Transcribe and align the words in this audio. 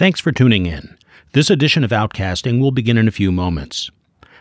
Thanks 0.00 0.18
for 0.18 0.32
tuning 0.32 0.64
in. 0.64 0.96
This 1.34 1.50
edition 1.50 1.84
of 1.84 1.90
Outcasting 1.90 2.58
will 2.58 2.70
begin 2.70 2.96
in 2.96 3.06
a 3.06 3.10
few 3.10 3.30
moments. 3.30 3.90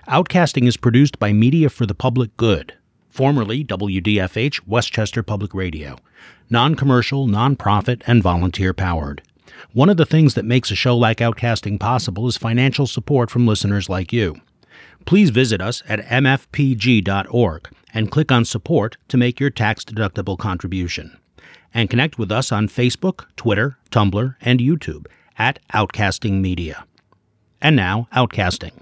Outcasting 0.08 0.66
is 0.66 0.78
produced 0.78 1.20
by 1.20 1.34
Media 1.34 1.70
for 1.70 1.86
the 1.86 1.94
Public 1.94 2.38
Good, 2.38 2.76
formerly 3.10 3.66
WDFH 3.66 4.66
Westchester 4.66 5.22
Public 5.22 5.54
Radio, 5.54 5.98
non 6.50 6.76
commercial, 6.76 7.28
non 7.28 7.58
profit, 7.58 8.02
and 8.08 8.24
volunteer 8.24 8.74
powered. 8.74 9.22
One 9.74 9.90
of 9.90 9.98
the 9.98 10.06
things 10.06 10.34
that 10.36 10.46
makes 10.46 10.72
a 10.72 10.76
show 10.76 10.96
like 10.96 11.18
Outcasting 11.18 11.78
possible 11.78 12.26
is 12.26 12.38
financial 12.38 12.88
support 12.88 13.30
from 13.30 13.46
listeners 13.46 13.90
like 13.90 14.14
you. 14.14 14.38
Please 15.04 15.30
visit 15.30 15.60
us 15.60 15.84
at 15.90 16.06
mfpg.org 16.06 17.70
and 17.94 18.10
click 18.10 18.32
on 18.32 18.46
Support 18.46 18.96
to 19.10 19.18
make 19.18 19.42
your 19.42 19.50
tax 19.50 19.84
deductible 19.84 20.38
contribution. 20.38 21.20
And 21.74 21.90
connect 21.90 22.18
with 22.18 22.32
us 22.32 22.50
on 22.50 22.70
Facebook, 22.70 23.26
Twitter, 23.36 23.78
Tumblr, 23.92 24.38
and 24.40 24.62
YouTube 24.62 25.08
at 25.40 25.58
Outcasting 25.74 26.42
Media. 26.42 26.86
And 27.62 27.76
now, 27.76 28.08
Outcasting. 28.14 28.74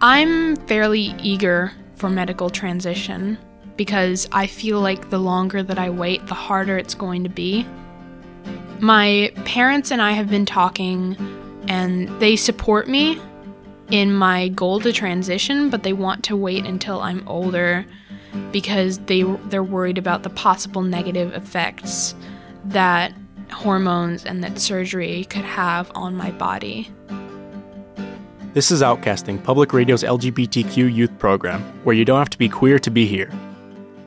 I'm 0.00 0.56
fairly 0.66 1.14
eager 1.22 1.72
for 1.96 2.10
medical 2.10 2.50
transition 2.50 3.38
because 3.76 4.28
I 4.30 4.46
feel 4.46 4.80
like 4.80 5.10
the 5.10 5.18
longer 5.18 5.62
that 5.62 5.78
I 5.78 5.90
wait, 5.90 6.26
the 6.26 6.34
harder 6.34 6.78
it's 6.78 6.94
going 6.94 7.24
to 7.24 7.30
be. 7.30 7.66
My 8.78 9.32
parents 9.44 9.90
and 9.90 10.02
I 10.02 10.12
have 10.12 10.28
been 10.28 10.46
talking, 10.46 11.16
and 11.68 12.08
they 12.20 12.36
support 12.36 12.88
me 12.88 13.20
in 13.90 14.12
my 14.12 14.48
goal 14.48 14.80
to 14.80 14.92
transition, 14.92 15.70
but 15.70 15.82
they 15.82 15.92
want 15.92 16.24
to 16.24 16.36
wait 16.36 16.66
until 16.66 17.00
I'm 17.00 17.26
older 17.26 17.86
because 18.52 18.98
they 19.00 19.22
they're 19.22 19.62
worried 19.62 19.96
about 19.96 20.22
the 20.22 20.30
possible 20.30 20.82
negative 20.82 21.32
effects 21.34 22.14
that 22.70 23.12
hormones 23.52 24.24
and 24.24 24.42
that 24.42 24.58
surgery 24.58 25.24
could 25.24 25.44
have 25.44 25.90
on 25.94 26.16
my 26.16 26.30
body. 26.32 26.90
This 28.54 28.70
is 28.70 28.82
Outcasting, 28.82 29.42
Public 29.42 29.72
Radio's 29.72 30.02
LGBTQ 30.02 30.92
youth 30.92 31.16
program, 31.18 31.62
where 31.84 31.94
you 31.94 32.04
don't 32.04 32.18
have 32.18 32.30
to 32.30 32.38
be 32.38 32.48
queer 32.48 32.78
to 32.78 32.90
be 32.90 33.06
here. 33.06 33.30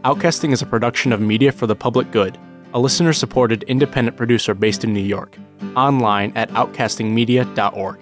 Outcasting 0.04 0.54
is 0.54 0.62
a 0.62 0.66
production 0.66 1.14
of 1.14 1.22
Media 1.22 1.52
for 1.52 1.68
the 1.68 1.76
Public 1.76 2.10
Good, 2.12 2.38
a 2.74 2.80
listener 2.80 3.14
supported 3.14 3.64
independent 3.64 4.18
producer 4.18 4.54
based 4.54 4.84
in 4.84 4.94
New 4.94 5.02
York, 5.02 5.38
online 5.76 6.34
at 6.36 6.50
outcastingmedia.org. 6.52 8.00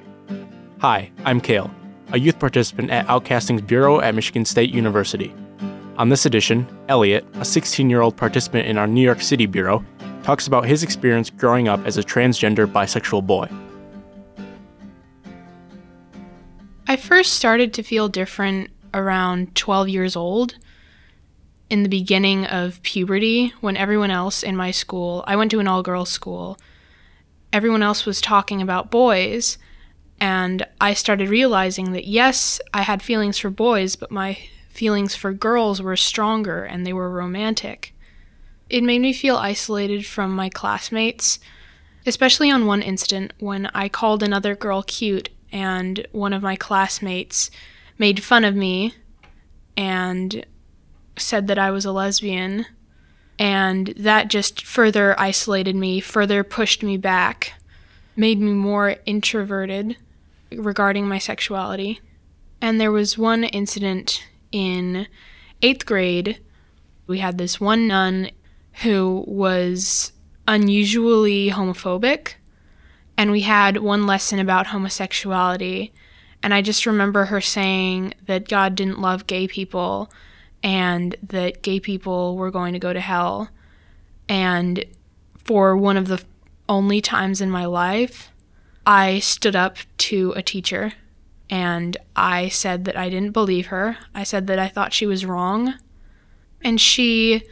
Hi, 0.79 1.11
I'm 1.25 1.41
Kale, 1.41 1.71
a 2.13 2.19
youth 2.19 2.39
participant 2.39 2.91
at 2.91 3.07
Outcasting's 3.07 3.61
Bureau 3.61 3.99
at 3.99 4.15
Michigan 4.15 4.45
State 4.45 4.73
University. 4.73 5.33
On 5.97 6.09
this 6.09 6.25
edition, 6.25 6.67
Elliot, 6.87 7.25
a 7.35 7.45
16 7.45 7.89
year 7.89 8.01
old 8.01 8.15
participant 8.15 8.67
in 8.67 8.77
our 8.77 8.87
New 8.87 9.01
York 9.01 9.21
City 9.21 9.47
Bureau, 9.47 9.83
talks 10.27 10.45
about 10.45 10.65
his 10.65 10.83
experience 10.83 11.29
growing 11.29 11.69
up 11.69 11.79
as 11.85 11.97
a 11.97 12.03
transgender 12.03 12.67
bisexual 12.69 13.25
boy. 13.25 13.47
I 16.85 16.97
first 16.97 17.35
started 17.35 17.73
to 17.75 17.81
feel 17.81 18.09
different 18.09 18.69
around 18.93 19.55
12 19.55 19.87
years 19.87 20.17
old 20.17 20.55
in 21.69 21.83
the 21.83 21.87
beginning 21.87 22.45
of 22.45 22.83
puberty 22.83 23.53
when 23.61 23.77
everyone 23.77 24.11
else 24.11 24.43
in 24.43 24.57
my 24.57 24.69
school, 24.69 25.23
I 25.25 25.37
went 25.37 25.49
to 25.51 25.61
an 25.61 25.67
all 25.69 25.81
girls 25.81 26.09
school, 26.09 26.57
everyone 27.53 27.81
else 27.81 28.05
was 28.05 28.19
talking 28.19 28.61
about 28.61 28.91
boys. 28.91 29.57
And 30.19 30.67
I 30.81 30.93
started 30.93 31.29
realizing 31.29 31.93
that 31.93 32.05
yes, 32.05 32.59
I 32.73 32.81
had 32.81 33.01
feelings 33.01 33.37
for 33.37 33.49
boys, 33.49 33.95
but 33.95 34.11
my 34.11 34.37
feelings 34.67 35.15
for 35.15 35.31
girls 35.31 35.81
were 35.81 35.95
stronger 35.95 36.65
and 36.65 36.85
they 36.85 36.91
were 36.91 37.09
romantic. 37.09 37.93
It 38.69 38.83
made 38.83 38.99
me 39.01 39.13
feel 39.13 39.37
isolated 39.37 40.05
from 40.05 40.35
my 40.35 40.49
classmates, 40.49 41.39
especially 42.05 42.51
on 42.51 42.65
one 42.65 42.81
instant 42.81 43.33
when 43.39 43.67
I 43.67 43.87
called 43.89 44.21
another 44.21 44.55
girl 44.55 44.83
cute 44.83 45.29
and 45.51 46.05
one 46.11 46.33
of 46.33 46.43
my 46.43 46.55
classmates 46.55 47.49
made 47.97 48.23
fun 48.23 48.43
of 48.43 48.55
me 48.55 48.93
and 49.75 50.45
said 51.17 51.47
that 51.47 51.57
I 51.57 51.71
was 51.71 51.85
a 51.85 51.91
lesbian. 51.91 52.65
And 53.39 53.93
that 53.97 54.29
just 54.29 54.65
further 54.65 55.17
isolated 55.19 55.75
me, 55.75 55.99
further 55.99 56.43
pushed 56.43 56.81
me 56.81 56.97
back, 56.97 57.53
made 58.15 58.39
me 58.39 58.51
more 58.51 58.95
introverted 59.05 59.95
regarding 60.51 61.07
my 61.07 61.19
sexuality. 61.19 62.01
And 62.61 62.81
there 62.81 62.91
was 62.91 63.17
one 63.17 63.43
incident 63.43 64.23
in 64.51 65.07
eighth 65.61 65.85
grade. 65.85 66.39
We 67.05 67.19
had 67.19 67.37
this 67.37 67.61
one 67.61 67.87
nun 67.87 68.31
who 68.83 69.23
was 69.27 70.11
unusually 70.47 71.49
homophobic, 71.49 72.33
and 73.17 73.31
we 73.31 73.41
had 73.41 73.77
one 73.77 74.05
lesson 74.05 74.39
about 74.39 74.67
homosexuality. 74.67 75.91
And 76.43 76.53
I 76.53 76.61
just 76.61 76.85
remember 76.85 77.25
her 77.25 77.41
saying 77.41 78.13
that 78.27 78.47
God 78.47 78.75
didn't 78.75 79.01
love 79.01 79.25
gay 79.25 79.47
people 79.47 80.11
and 80.61 81.15
that 81.23 81.63
gay 81.63 81.79
people 81.79 82.37
were 82.37 82.51
going 82.51 82.73
to 82.73 82.79
go 82.79 82.93
to 82.93 82.99
hell. 82.99 83.49
And 84.29 84.85
for 85.43 85.75
one 85.75 85.97
of 85.97 86.07
the 86.07 86.23
only 86.69 87.01
times 87.01 87.41
in 87.41 87.49
my 87.49 87.65
life, 87.65 88.29
I 88.85 89.19
stood 89.19 89.55
up 89.55 89.77
to 89.97 90.33
a 90.35 90.43
teacher 90.43 90.93
and 91.49 91.97
I 92.15 92.49
said 92.49 92.85
that 92.85 92.97
I 92.97 93.09
didn't 93.09 93.31
believe 93.31 93.67
her. 93.67 93.97
I 94.13 94.23
said 94.23 94.47
that 94.47 94.59
I 94.59 94.67
thought 94.67 94.93
she 94.93 95.07
was 95.07 95.25
wrong. 95.25 95.73
And 96.61 96.79
she 96.79 97.43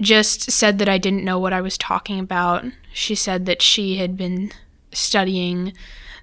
just 0.00 0.50
said 0.50 0.78
that 0.78 0.88
I 0.88 0.98
didn't 0.98 1.24
know 1.24 1.38
what 1.38 1.52
I 1.52 1.60
was 1.60 1.76
talking 1.76 2.18
about. 2.18 2.64
She 2.92 3.14
said 3.14 3.46
that 3.46 3.62
she 3.62 3.96
had 3.96 4.16
been 4.16 4.52
studying 4.92 5.72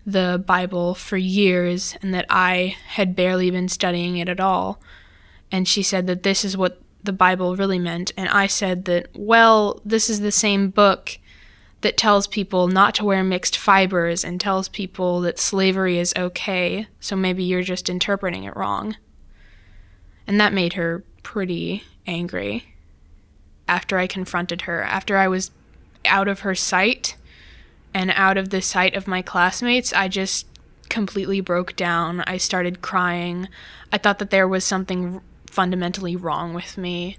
the 0.06 0.44
Bible 0.46 0.96
for 0.96 1.18
years 1.18 1.96
and 2.02 2.14
that 2.14 2.26
I 2.30 2.78
had 2.88 3.16
barely 3.16 3.52
been 3.52 3.68
studying 3.68 4.18
it 4.18 4.30
at 4.30 4.40
all 4.40 4.80
and 5.52 5.68
she 5.68 5.84
said 5.84 6.08
that 6.08 6.24
this 6.24 6.44
is 6.44 6.58
what 6.58 6.82
the 7.04 7.14
Bible 7.14 7.56
really 7.56 7.80
meant. 7.80 8.12
And 8.18 8.30
I 8.30 8.48
said 8.48 8.86
that, 8.86 9.08
well, 9.14 9.82
this 9.86 10.10
is 10.10 10.20
the 10.20 10.32
same 10.32 10.70
book 10.70 11.18
that 11.82 11.98
tells 11.98 12.28
people 12.28 12.68
not 12.68 12.96
to 12.96 13.06
wear 13.06 13.24
mixed 13.24 13.58
fibers 13.58 14.24
and 14.24 14.42
tells 14.42 14.68
people 14.68 15.22
that 15.22 15.40
slavery 15.40 16.00
is 16.00 16.14
okay, 16.18 16.88
so 17.00 17.16
maybe 17.16 17.44
you're 17.44 17.62
just 17.62 17.88
interpreting 17.88 18.44
it 18.44 18.56
wrong. 18.56 18.98
And 20.26 20.40
that 20.42 20.54
made 20.54 20.74
her 20.74 21.04
pretty 21.24 21.84
angry 22.06 22.74
after 23.68 23.98
I 23.98 24.08
confronted 24.08 24.62
her, 24.62 24.82
after 24.84 25.18
I 25.18 25.28
was 25.28 25.52
out 26.06 26.28
of 26.28 26.42
her 26.42 26.56
sight 26.56 27.16
and 27.94 28.12
out 28.12 28.38
of 28.38 28.50
the 28.50 28.62
sight 28.62 28.96
of 28.96 29.08
my 29.08 29.22
classmates, 29.22 29.94
I 29.94 30.08
just 30.08 30.46
completely 30.90 31.42
broke 31.42 31.76
down. 31.76 32.22
I 32.22 32.38
started 32.38 32.82
crying. 32.82 33.48
I 33.92 33.98
thought 33.98 34.20
that 34.20 34.30
there 34.30 34.48
was 34.48 34.64
something 34.64 35.22
fundamentally 35.50 36.16
wrong 36.16 36.54
with 36.54 36.78
me 36.78 37.18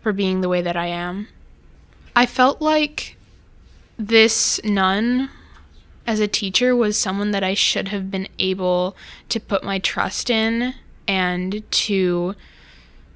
for 0.00 0.12
being 0.12 0.40
the 0.40 0.48
way 0.48 0.62
that 0.62 0.76
I 0.76 0.86
am. 0.86 1.28
I 2.14 2.26
felt 2.26 2.60
like 2.62 3.16
this 3.98 4.60
nun 4.64 5.30
as 6.06 6.20
a 6.20 6.28
teacher 6.28 6.76
was 6.76 6.98
someone 6.98 7.30
that 7.30 7.42
I 7.42 7.54
should 7.54 7.88
have 7.88 8.10
been 8.10 8.28
able 8.38 8.96
to 9.30 9.40
put 9.40 9.64
my 9.64 9.78
trust 9.78 10.30
in 10.30 10.74
and 11.08 11.62
to 11.70 12.34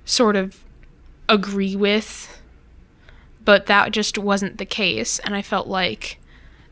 sort 0.05 0.37
of 0.37 0.65
agree 1.29 1.77
with, 1.77 2.38
but 3.49 3.65
that 3.65 3.93
just 3.93 4.19
wasn't 4.19 4.59
the 4.59 4.67
case. 4.67 5.21
And 5.21 5.35
I 5.35 5.41
felt 5.41 5.69
like 5.69 6.19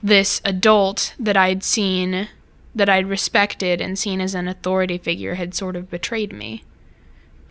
this 0.03 0.43
adult 0.45 1.15
that 1.19 1.35
I'd 1.35 1.65
seen, 1.65 2.29
that 2.75 2.91
I'd 2.91 3.09
respected 3.09 3.81
and 3.81 3.99
seen 3.99 4.21
as 4.21 4.35
an 4.35 4.47
authority 4.47 4.99
figure, 4.99 5.37
had 5.37 5.55
sort 5.55 5.75
of 5.75 5.89
betrayed 5.89 6.35
me. 6.35 6.65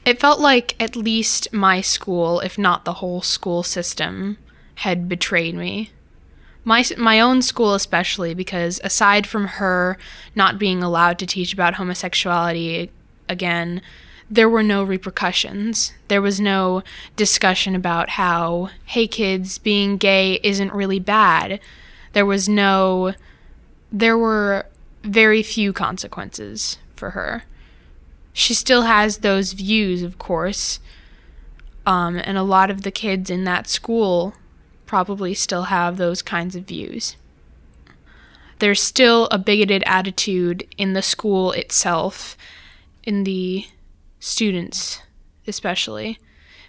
It 0.06 0.20
felt 0.20 0.40
like 0.40 0.76
at 0.80 0.96
least 0.96 1.52
my 1.52 1.82
school, 1.82 2.40
if 2.40 2.60
not 2.60 2.86
the 2.86 3.02
whole 3.02 3.24
school 3.24 3.64
system, 3.64 4.38
had 4.76 5.10
betrayed 5.10 5.56
me. 5.56 5.90
My, 6.64 6.86
my 6.96 7.20
own 7.20 7.42
school, 7.42 7.74
especially, 7.74 8.36
because 8.36 8.80
aside 8.84 9.26
from 9.26 9.48
her 9.48 9.98
not 10.36 10.60
being 10.60 10.84
allowed 10.84 11.18
to 11.18 11.26
teach 11.26 11.52
about 11.52 11.74
homosexuality 11.74 12.92
again, 13.28 13.82
there 14.30 14.50
were 14.50 14.64
no 14.64 14.84
repercussions. 14.84 15.94
There 16.08 16.22
was 16.22 16.40
no 16.40 16.84
discussion 17.16 17.76
about 17.76 18.12
how, 18.12 18.70
hey 18.86 19.08
kids, 19.08 19.58
being 19.58 19.98
gay 19.98 20.40
isn't 20.44 20.74
really 20.74 21.00
bad. 21.00 21.60
There 22.14 22.26
was 22.26 22.50
no, 22.50 23.14
there 23.92 24.18
were 24.18 24.66
very 25.04 25.44
few 25.44 25.74
consequences 25.74 26.78
for 26.96 27.12
her 27.12 27.44
she 28.38 28.54
still 28.54 28.82
has 28.82 29.20
those 29.20 29.54
views, 29.54 30.04
of 30.04 30.18
course. 30.18 30.82
Um, 31.86 32.20
and 32.22 32.38
a 32.38 32.44
lot 32.44 32.70
of 32.70 32.82
the 32.82 32.92
kids 32.92 33.30
in 33.30 33.46
that 33.46 33.70
school 33.70 34.34
probably 34.86 35.34
still 35.34 35.64
have 35.64 35.96
those 35.96 36.22
kinds 36.22 36.54
of 36.54 36.66
views. 36.66 37.16
There's 38.60 38.84
still 38.84 39.30
a 39.32 39.38
bigoted 39.38 39.84
attitude 39.86 40.68
in 40.78 40.92
the 40.92 41.02
school 41.02 41.54
itself, 41.54 42.36
in 43.06 43.24
the 43.24 43.68
students 44.20 45.02
especially, 45.48 46.18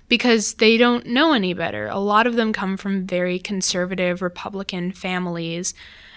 because 0.08 0.54
they 0.54 0.76
don't 0.76 1.06
know 1.06 1.32
any 1.32 1.52
better. 1.52 1.88
A 1.88 1.98
lot 1.98 2.26
of 2.26 2.36
them 2.36 2.52
come 2.52 2.76
from 2.76 3.06
very 3.06 3.38
conservative 3.38 4.22
Republican 4.22 4.92
families, 4.92 5.74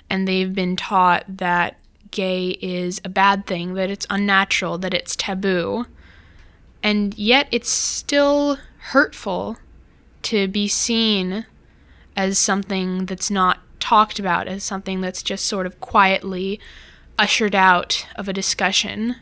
and 0.10 0.28
they've 0.28 0.54
been 0.54 0.76
taught 0.76 1.24
that 1.28 1.78
gay 2.12 2.50
is 2.62 3.02
a 3.04 3.10
bad 3.10 3.46
thing, 3.46 3.76
that 3.76 3.90
it's 3.90 4.08
unnatural, 4.10 4.78
that 4.80 4.94
it's 4.94 5.16
taboo. 5.16 5.86
And 6.82 7.18
yet 7.18 7.48
it's 7.52 7.70
still 7.70 8.58
hurtful 8.78 9.58
to 10.24 10.48
be 10.48 10.68
seen 10.68 11.46
as 12.16 12.38
something 12.38 13.06
that's 13.06 13.32
not 13.32 13.60
talked 13.80 14.20
about, 14.20 14.48
as 14.48 14.64
something 14.64 15.02
that's 15.02 15.24
just 15.24 15.46
sort 15.46 15.66
of 15.66 15.80
quietly 15.80 16.60
ushered 17.18 17.56
out 17.56 18.08
of 18.16 18.28
a 18.28 18.34
discussion 18.34 19.16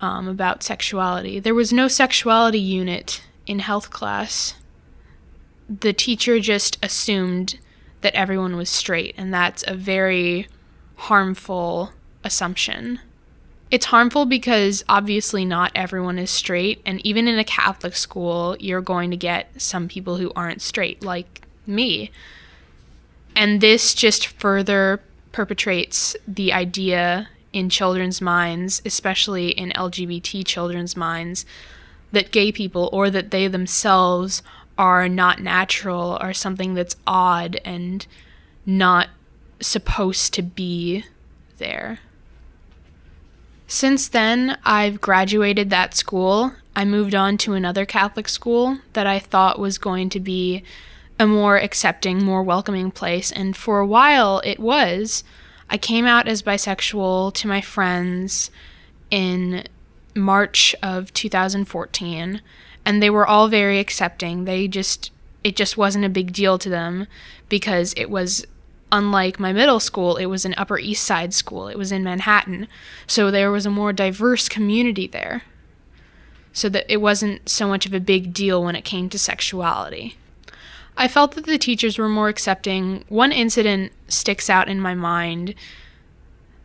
um, 0.00 0.28
about 0.28 0.62
sexuality. 0.62 1.40
There 1.40 1.54
was 1.54 1.72
no 1.72 1.88
sexuality 1.88 2.60
unit 2.60 3.22
in 3.46 3.60
health 3.60 3.90
class. 3.90 4.54
The 5.68 5.92
teacher 5.92 6.40
just 6.40 6.78
assumed 6.82 7.58
that 8.00 8.14
everyone 8.14 8.56
was 8.56 8.70
straight, 8.70 9.14
and 9.18 9.34
that's 9.34 9.64
a 9.66 9.74
very 9.74 10.46
harmful 10.96 11.92
assumption. 12.24 13.00
It's 13.70 13.86
harmful 13.86 14.24
because 14.24 14.84
obviously 14.88 15.44
not 15.44 15.72
everyone 15.74 16.18
is 16.18 16.30
straight, 16.30 16.80
and 16.86 17.04
even 17.04 17.28
in 17.28 17.38
a 17.38 17.44
Catholic 17.44 17.96
school, 17.96 18.56
you're 18.58 18.80
going 18.80 19.10
to 19.10 19.16
get 19.16 19.60
some 19.60 19.88
people 19.88 20.16
who 20.16 20.32
aren't 20.34 20.62
straight, 20.62 21.02
like 21.02 21.42
me. 21.66 22.10
And 23.36 23.60
this 23.60 23.94
just 23.94 24.26
further 24.26 25.00
perpetrates 25.32 26.16
the 26.26 26.52
idea 26.52 27.28
in 27.58 27.68
children's 27.68 28.20
minds, 28.20 28.80
especially 28.84 29.50
in 29.50 29.70
LGBT 29.70 30.46
children's 30.46 30.96
minds, 30.96 31.44
that 32.12 32.30
gay 32.30 32.52
people 32.52 32.88
or 32.92 33.10
that 33.10 33.30
they 33.30 33.48
themselves 33.48 34.42
are 34.78 35.08
not 35.08 35.40
natural 35.40 36.16
or 36.20 36.32
something 36.32 36.74
that's 36.74 36.96
odd 37.06 37.60
and 37.64 38.06
not 38.64 39.08
supposed 39.60 40.32
to 40.34 40.42
be 40.42 41.04
there. 41.58 41.98
Since 43.66 44.08
then, 44.08 44.56
I've 44.64 45.00
graduated 45.00 45.68
that 45.70 45.94
school. 45.94 46.52
I 46.74 46.84
moved 46.84 47.14
on 47.14 47.36
to 47.38 47.52
another 47.52 47.84
Catholic 47.84 48.28
school 48.28 48.78
that 48.94 49.06
I 49.06 49.18
thought 49.18 49.58
was 49.58 49.76
going 49.76 50.08
to 50.10 50.20
be 50.20 50.62
a 51.20 51.26
more 51.26 51.58
accepting, 51.58 52.24
more 52.24 52.42
welcoming 52.42 52.90
place, 52.90 53.32
and 53.32 53.56
for 53.56 53.80
a 53.80 53.86
while 53.86 54.40
it 54.44 54.60
was. 54.60 55.24
I 55.70 55.78
came 55.78 56.06
out 56.06 56.28
as 56.28 56.42
bisexual 56.42 57.34
to 57.34 57.48
my 57.48 57.60
friends 57.60 58.50
in 59.10 59.64
March 60.14 60.74
of 60.82 61.12
2014, 61.12 62.40
and 62.84 63.02
they 63.02 63.10
were 63.10 63.26
all 63.26 63.48
very 63.48 63.78
accepting. 63.78 64.44
They 64.44 64.66
just, 64.68 65.10
it 65.44 65.56
just 65.56 65.76
wasn't 65.76 66.04
a 66.04 66.10
big 66.10 66.32
deal 66.32 66.58
to 66.58 66.68
them 66.68 67.06
because 67.48 67.92
it 67.96 68.10
was 68.10 68.46
unlike 68.90 69.38
my 69.38 69.52
middle 69.52 69.80
school, 69.80 70.16
it 70.16 70.26
was 70.26 70.44
an 70.44 70.54
Upper 70.56 70.78
East 70.78 71.04
Side 71.04 71.34
school. 71.34 71.68
It 71.68 71.76
was 71.76 71.92
in 71.92 72.02
Manhattan. 72.02 72.68
So 73.06 73.30
there 73.30 73.50
was 73.50 73.66
a 73.66 73.70
more 73.70 73.92
diverse 73.92 74.48
community 74.48 75.06
there. 75.06 75.42
So 76.52 76.68
that 76.70 76.86
it 76.88 76.96
wasn't 76.96 77.48
so 77.48 77.68
much 77.68 77.86
of 77.86 77.92
a 77.92 78.00
big 78.00 78.32
deal 78.32 78.64
when 78.64 78.74
it 78.74 78.84
came 78.84 79.08
to 79.10 79.18
sexuality. 79.18 80.16
I 80.98 81.06
felt 81.06 81.32
that 81.36 81.46
the 81.46 81.58
teachers 81.58 81.96
were 81.96 82.08
more 82.08 82.28
accepting. 82.28 83.04
One 83.08 83.30
incident 83.30 83.92
sticks 84.08 84.50
out 84.50 84.68
in 84.68 84.80
my 84.80 84.94
mind. 84.94 85.54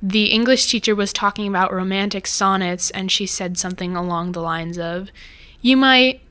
The 0.02 0.26
English 0.26 0.66
teacher 0.66 0.96
was 0.96 1.14
talking 1.14 1.48
about 1.48 1.72
romantic 1.72 2.26
sonnets, 2.26 2.90
and 2.90 3.12
she 3.12 3.28
said 3.28 3.60
something 3.60 3.96
along 3.96 4.32
the 4.32 4.42
lines 4.42 4.80
of, 4.80 5.12
You 5.62 5.78
might, 5.78 6.22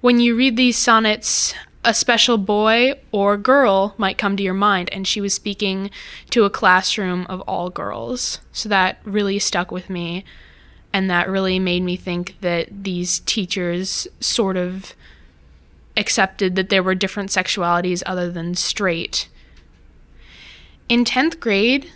when 0.00 0.20
you 0.20 0.34
read 0.34 0.56
these 0.56 0.78
sonnets, 0.78 1.54
a 1.84 1.92
special 1.92 2.38
boy 2.38 2.94
or 3.12 3.36
girl 3.36 3.94
might 3.98 4.16
come 4.16 4.38
to 4.38 4.42
your 4.42 4.54
mind. 4.54 4.88
And 4.90 5.06
she 5.06 5.20
was 5.20 5.34
speaking 5.34 5.90
to 6.30 6.44
a 6.44 6.50
classroom 6.50 7.26
of 7.26 7.42
all 7.42 7.68
girls. 7.68 8.40
So 8.52 8.70
that 8.70 8.98
really 9.04 9.38
stuck 9.38 9.70
with 9.70 9.90
me. 9.90 10.24
And 10.94 11.10
that 11.10 11.28
really 11.28 11.58
made 11.58 11.82
me 11.82 11.96
think 11.96 12.36
that 12.40 12.84
these 12.84 13.18
teachers 13.20 14.08
sort 14.18 14.56
of 14.56 14.94
accepted 15.96 16.56
that 16.56 16.68
there 16.68 16.82
were 16.82 16.94
different 16.94 17.30
sexualities 17.30 18.02
other 18.06 18.30
than 18.30 18.54
straight. 18.54 19.28
In 20.88 21.04
10th 21.04 21.40
grade, 21.40 21.90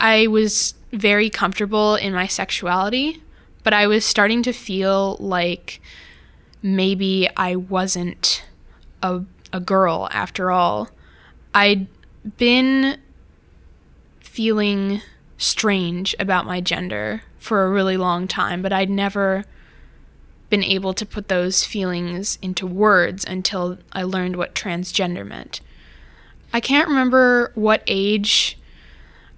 I 0.00 0.26
was 0.26 0.74
very 0.92 1.30
comfortable 1.30 1.94
in 1.94 2.12
my 2.12 2.26
sexuality, 2.26 3.22
but 3.62 3.72
I 3.72 3.86
was 3.86 4.04
starting 4.04 4.42
to 4.42 4.52
feel 4.52 5.16
like 5.20 5.80
maybe 6.62 7.28
I 7.36 7.56
wasn't 7.56 8.44
a, 9.02 9.22
a 9.52 9.60
girl 9.60 10.08
after 10.12 10.50
all. 10.50 10.88
I'd 11.54 11.86
been 12.36 12.98
feeling 14.20 15.02
strange 15.36 16.14
about 16.18 16.46
my 16.46 16.60
gender 16.60 17.22
for 17.38 17.64
a 17.64 17.70
really 17.70 17.96
long 17.96 18.26
time, 18.28 18.62
but 18.62 18.72
I'd 18.72 18.90
never 18.90 19.44
been 20.52 20.62
able 20.62 20.92
to 20.92 21.06
put 21.06 21.28
those 21.28 21.64
feelings 21.64 22.38
into 22.42 22.66
words 22.66 23.24
until 23.24 23.78
I 23.90 24.02
learned 24.02 24.36
what 24.36 24.54
transgender 24.54 25.26
meant. 25.26 25.62
I 26.52 26.60
can't 26.60 26.88
remember 26.88 27.52
what 27.54 27.82
age 27.86 28.58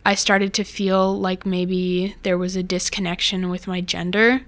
I 0.04 0.16
started 0.16 0.52
to 0.54 0.64
feel 0.64 1.16
like 1.16 1.46
maybe 1.46 2.16
there 2.24 2.36
was 2.36 2.56
a 2.56 2.64
disconnection 2.64 3.48
with 3.48 3.68
my 3.68 3.80
gender, 3.80 4.40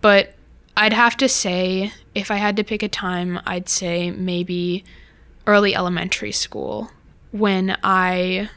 but 0.00 0.34
I'd 0.76 0.92
have 0.92 1.16
to 1.18 1.28
say, 1.28 1.92
if 2.12 2.32
I 2.32 2.38
had 2.38 2.56
to 2.56 2.64
pick 2.64 2.82
a 2.82 2.88
time, 2.88 3.38
I'd 3.46 3.68
say 3.68 4.10
maybe 4.10 4.82
early 5.46 5.76
elementary 5.76 6.32
school 6.32 6.90
when 7.30 7.76
I 7.84 8.50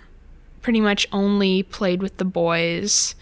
pretty 0.63 0.81
much 0.81 1.05
only 1.11 1.61
played 1.61 2.01
with 2.01 2.17
the 2.17 2.25
boys 2.25 3.13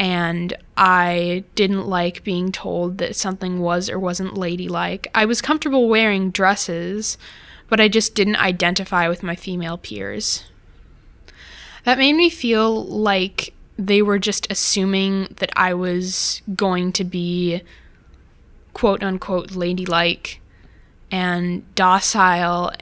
and 0.00 0.56
I 0.78 1.44
didn't 1.54 1.86
like 1.86 2.24
being 2.24 2.52
told 2.52 2.96
that 2.98 3.14
something 3.14 3.60
was 3.60 3.90
or 3.90 3.98
wasn't 3.98 4.32
ladylike. 4.32 5.08
I 5.14 5.26
was 5.26 5.42
comfortable 5.42 5.90
wearing 5.90 6.30
dresses, 6.30 7.18
but 7.68 7.80
I 7.80 7.88
just 7.88 8.14
didn't 8.14 8.36
identify 8.36 9.08
with 9.08 9.22
my 9.22 9.36
female 9.36 9.76
peers. 9.76 10.44
That 11.84 11.98
made 11.98 12.14
me 12.14 12.30
feel 12.30 12.82
like 12.82 13.52
they 13.76 14.00
were 14.00 14.18
just 14.18 14.50
assuming 14.50 15.34
that 15.36 15.50
I 15.54 15.74
was 15.74 16.40
going 16.56 16.92
to 16.92 17.04
be 17.04 17.60
quote 18.72 19.02
unquote 19.02 19.50
ladylike 19.50 20.40
and 21.10 21.74
docile, 21.74 22.72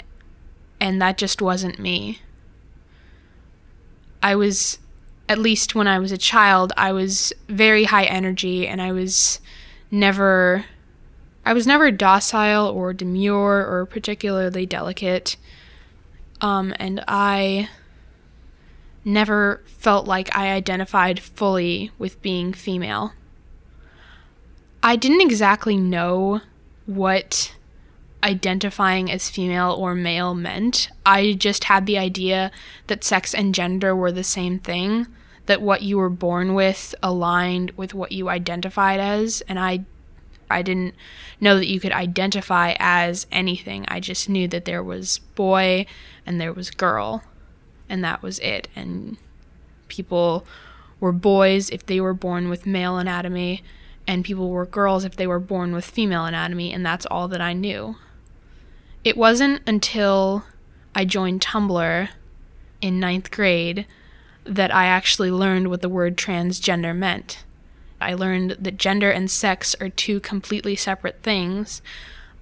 and 0.81 1.03
that 1.03 1.19
just 1.19 1.43
wasn't 1.43 1.81
me. 1.81 2.21
I 4.23 4.37
was 4.37 4.79
at 5.29 5.39
least 5.39 5.75
when 5.75 5.87
I 5.87 5.99
was 5.99 6.11
a 6.11 6.19
child, 6.19 6.73
I 6.77 6.93
was 6.93 7.33
very 7.49 7.85
high 7.85 8.05
energy 8.05 8.67
and 8.67 8.81
I 8.81 8.93
was 8.93 9.41
never 9.91 10.65
I 11.45 11.55
was 11.55 11.67
never 11.67 11.91
docile 11.91 12.67
or 12.67 12.93
demure 12.93 13.67
or 13.67 13.87
particularly 13.87 14.67
delicate. 14.67 15.37
Um, 16.43 16.75
and 16.79 17.03
I 17.09 17.71
never 19.03 19.63
felt 19.65 20.07
like 20.07 20.35
I 20.37 20.53
identified 20.53 21.21
fully 21.21 21.91
with 21.99 22.21
being 22.21 22.53
female. 22.53 23.15
I 24.83 24.97
didn't 24.97 25.23
exactly 25.23 25.79
know 25.79 26.43
what 26.85 27.55
identifying 28.23 29.11
as 29.11 29.31
female 29.31 29.73
or 29.73 29.95
male 29.95 30.35
meant. 30.35 30.91
I 31.07 31.33
just 31.33 31.65
had 31.65 31.87
the 31.87 31.97
idea 31.97 32.51
that 32.89 33.05
sex 33.05 33.35
and 33.35 33.55
gender 33.55 33.97
were 33.97 34.13
the 34.13 34.25
same 34.25 34.59
thing 34.59 35.07
that 35.49 35.63
what 35.63 35.83
you 35.83 35.97
were 35.97 36.11
born 36.11 36.53
with 36.53 36.95
aligned 37.03 37.71
with 37.73 37.95
what 37.95 38.13
you 38.13 38.29
identified 38.29 39.01
as 39.01 39.43
and 39.49 39.59
I 39.59 39.85
I 40.51 40.63
didn't 40.63 40.95
know 41.41 41.57
that 41.57 41.69
you 41.69 41.81
could 41.81 41.93
identify 41.93 42.75
as 42.79 43.27
anything. 43.31 43.85
I 43.89 44.01
just 44.01 44.29
knew 44.29 44.49
that 44.49 44.65
there 44.65 44.83
was 44.83 45.19
boy 45.35 45.87
and 46.25 46.41
there 46.41 46.53
was 46.53 46.71
girl 46.71 47.25
and 47.89 48.05
that 48.05 48.23
was 48.23 48.39
it 48.41 48.69
and 48.77 49.17
people 49.89 50.47
were 51.01 51.13
boys 51.13 51.71
if 51.71 51.85
they 51.87 52.01
were 52.01 52.15
born 52.15 52.49
with 52.49 52.67
male 52.67 52.99
anatomy 52.99 53.63
and 54.07 54.25
people 54.25 54.51
were 54.51 54.67
girls 54.67 55.05
if 55.05 55.17
they 55.17 55.27
were 55.27 55.41
born 55.41 55.73
with 55.73 55.85
female 55.85 56.27
anatomy 56.27 56.73
and 56.73 56.85
that's 56.85 57.07
all 57.07 57.27
that 57.29 57.41
I 57.41 57.55
knew. 57.55 57.97
It 59.03 59.17
wasn't 59.17 59.63
until 59.67 60.45
I 60.95 61.07
joined 61.07 61.41
Tumblr 61.41 62.09
in 62.83 63.01
ninth 63.01 63.31
grade 63.31 63.87
that 64.49 64.75
I 64.75 64.87
actually 64.87 65.31
learned 65.31 65.69
what 65.69 65.83
the 65.83 65.89
word 65.89 66.17
transgender 66.17 66.97
meant. 66.97 67.45
I 68.01 68.15
learned 68.15 68.57
that 68.61 68.79
gender 68.79 69.11
and 69.11 69.31
sex 69.31 69.75
are 69.81 69.89
two 69.89 70.21
completely 70.21 70.77
separate 70.77 71.23
things. 71.23 71.83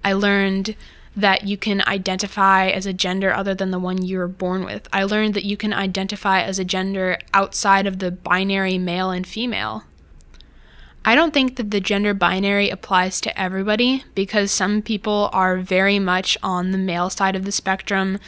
I 0.03 0.13
learned 0.13 0.75
that 1.15 1.45
you 1.45 1.57
can 1.57 1.81
identify 1.87 2.67
as 2.67 2.85
a 2.85 2.93
gender 2.93 3.33
other 3.33 3.55
than 3.55 3.71
the 3.71 3.79
one 3.79 4.03
you 4.03 4.19
were 4.19 4.27
born 4.27 4.63
with. 4.63 4.87
I 4.93 5.03
learned 5.03 5.33
that 5.33 5.45
you 5.45 5.57
can 5.57 5.73
identify 5.73 6.41
as 6.41 6.59
a 6.59 6.65
gender 6.65 7.17
outside 7.33 7.87
of 7.87 7.97
the 7.97 8.11
binary 8.11 8.77
male 8.77 9.09
and 9.09 9.25
female. 9.25 9.83
I 11.03 11.15
don't 11.15 11.33
think 11.33 11.55
that 11.55 11.71
the 11.71 11.79
gender 11.79 12.13
binary 12.13 12.69
applies 12.69 13.19
to 13.21 13.39
everybody 13.39 14.03
because 14.13 14.51
some 14.51 14.81
people 14.81 15.29
are 15.33 15.57
very 15.57 15.97
much 15.97 16.37
on 16.43 16.71
the 16.71 16.77
male 16.77 17.09
side 17.09 17.35
of 17.35 17.45
the 17.45 17.51
spectrum 17.51 18.19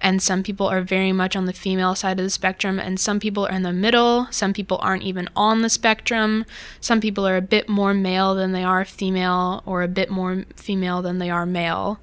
and 0.00 0.22
some 0.22 0.42
people 0.42 0.66
are 0.66 0.80
very 0.80 1.12
much 1.12 1.36
on 1.36 1.46
the 1.46 1.52
female 1.52 1.94
side 1.94 2.18
of 2.18 2.24
the 2.24 2.30
spectrum 2.30 2.78
and 2.78 2.98
some 2.98 3.20
people 3.20 3.46
are 3.46 3.52
in 3.52 3.62
the 3.62 3.72
middle. 3.72 4.28
Some 4.30 4.52
people 4.52 4.78
aren't 4.80 5.02
even 5.02 5.28
on 5.34 5.62
the 5.62 5.70
spectrum. 5.70 6.44
Some 6.80 7.00
people 7.00 7.26
are 7.26 7.36
a 7.36 7.42
bit 7.42 7.68
more 7.68 7.94
male 7.94 8.34
than 8.34 8.52
they 8.52 8.64
are 8.64 8.84
female 8.84 9.62
or 9.66 9.82
a 9.82 9.88
bit 9.88 10.10
more 10.10 10.44
female 10.56 11.02
than 11.02 11.18
they 11.18 11.30
are 11.30 11.46
male. 11.46 12.00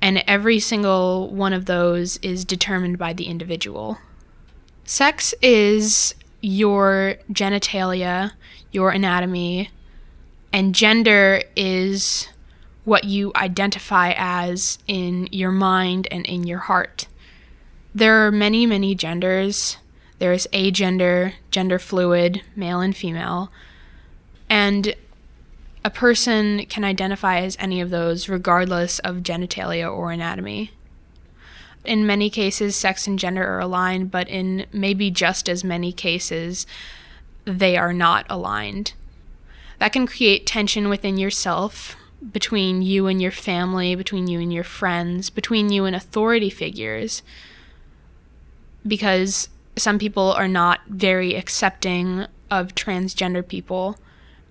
And 0.00 0.22
every 0.26 0.60
single 0.60 1.28
one 1.30 1.52
of 1.52 1.66
those 1.66 2.18
is 2.18 2.44
determined 2.44 2.98
by 2.98 3.12
the 3.12 3.24
individual. 3.24 3.98
Sex 4.84 5.34
is 5.42 6.14
your 6.40 7.16
genitalia 7.32 8.32
your 8.70 8.90
anatomy 8.90 9.70
and 10.52 10.74
gender 10.74 11.42
is 11.56 12.28
what 12.84 13.04
you 13.04 13.32
identify 13.34 14.14
as 14.16 14.78
in 14.86 15.28
your 15.32 15.50
mind 15.50 16.06
and 16.10 16.24
in 16.26 16.46
your 16.46 16.58
heart 16.58 17.07
there 17.94 18.26
are 18.26 18.30
many, 18.30 18.66
many 18.66 18.94
genders. 18.94 19.78
There's 20.18 20.46
agender, 20.48 21.34
gender 21.50 21.78
fluid, 21.78 22.42
male 22.56 22.80
and 22.80 22.96
female. 22.96 23.50
And 24.48 24.94
a 25.84 25.90
person 25.90 26.66
can 26.66 26.84
identify 26.84 27.40
as 27.40 27.56
any 27.60 27.80
of 27.80 27.90
those 27.90 28.28
regardless 28.28 28.98
of 29.00 29.16
genitalia 29.16 29.90
or 29.90 30.10
anatomy. 30.10 30.72
In 31.84 32.06
many 32.06 32.28
cases, 32.28 32.76
sex 32.76 33.06
and 33.06 33.18
gender 33.18 33.46
are 33.46 33.60
aligned, 33.60 34.10
but 34.10 34.28
in 34.28 34.66
maybe 34.72 35.10
just 35.10 35.48
as 35.48 35.64
many 35.64 35.92
cases, 35.92 36.66
they 37.44 37.76
are 37.76 37.92
not 37.92 38.26
aligned. 38.28 38.92
That 39.78 39.92
can 39.92 40.06
create 40.06 40.44
tension 40.44 40.88
within 40.88 41.16
yourself, 41.16 41.96
between 42.32 42.82
you 42.82 43.06
and 43.06 43.22
your 43.22 43.30
family, 43.30 43.94
between 43.94 44.26
you 44.26 44.40
and 44.40 44.52
your 44.52 44.64
friends, 44.64 45.30
between 45.30 45.70
you 45.70 45.84
and 45.84 45.94
authority 45.94 46.50
figures 46.50 47.22
because 48.88 49.48
some 49.76 49.98
people 49.98 50.32
are 50.32 50.48
not 50.48 50.80
very 50.88 51.34
accepting 51.34 52.26
of 52.50 52.74
transgender 52.74 53.46
people. 53.46 53.96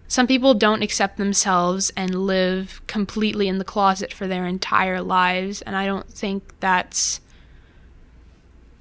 Some 0.07 0.27
people 0.27 0.53
don't 0.53 0.83
accept 0.83 1.17
themselves 1.17 1.91
and 1.97 2.25
live 2.25 2.81
completely 2.87 3.47
in 3.49 3.57
the 3.57 3.65
closet 3.65 4.13
for 4.13 4.27
their 4.27 4.45
entire 4.45 5.01
lives, 5.01 5.61
and 5.63 5.75
I 5.75 5.85
don't 5.85 6.09
think 6.09 6.53
that's 6.59 7.19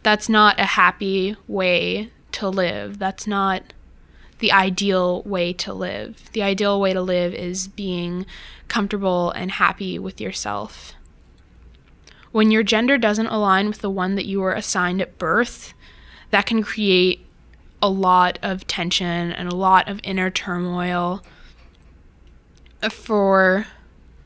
that's 0.05 0.29
not 0.29 0.61
a 0.61 0.67
happy 0.67 1.35
way 1.49 2.11
to 2.31 2.49
live. 2.49 3.01
That's 3.01 3.27
not 3.27 3.73
the 4.39 4.53
ideal 4.53 5.23
way 5.23 5.53
to 5.55 5.73
live. 5.73 6.31
The 6.33 6.43
ideal 6.43 6.81
way 6.81 6.93
to 6.93 7.01
live 7.01 7.35
is 7.35 7.67
being 7.67 8.25
comfortable 8.69 9.31
and 9.33 9.51
happy 9.51 9.99
with 9.99 10.21
yourself. 10.21 10.93
When 12.37 12.51
your 12.51 12.63
gender 12.63 12.99
doesn't 12.99 13.29
align 13.29 13.67
with 13.67 13.79
the 13.79 13.89
one 13.89 14.15
that 14.17 14.27
you 14.27 14.43
were 14.43 14.53
assigned 14.53 15.01
at 15.01 15.17
birth, 15.17 15.73
that 16.31 16.45
can 16.45 16.63
create 16.63 17.25
a 17.81 17.89
lot 17.89 18.39
of 18.43 18.67
tension 18.67 19.33
and 19.33 19.51
a 19.51 19.57
lot 19.57 19.89
of 19.89 20.01
inner 20.03 20.29
turmoil. 20.29 21.23
Uh, 22.83 22.91
for 22.91 23.69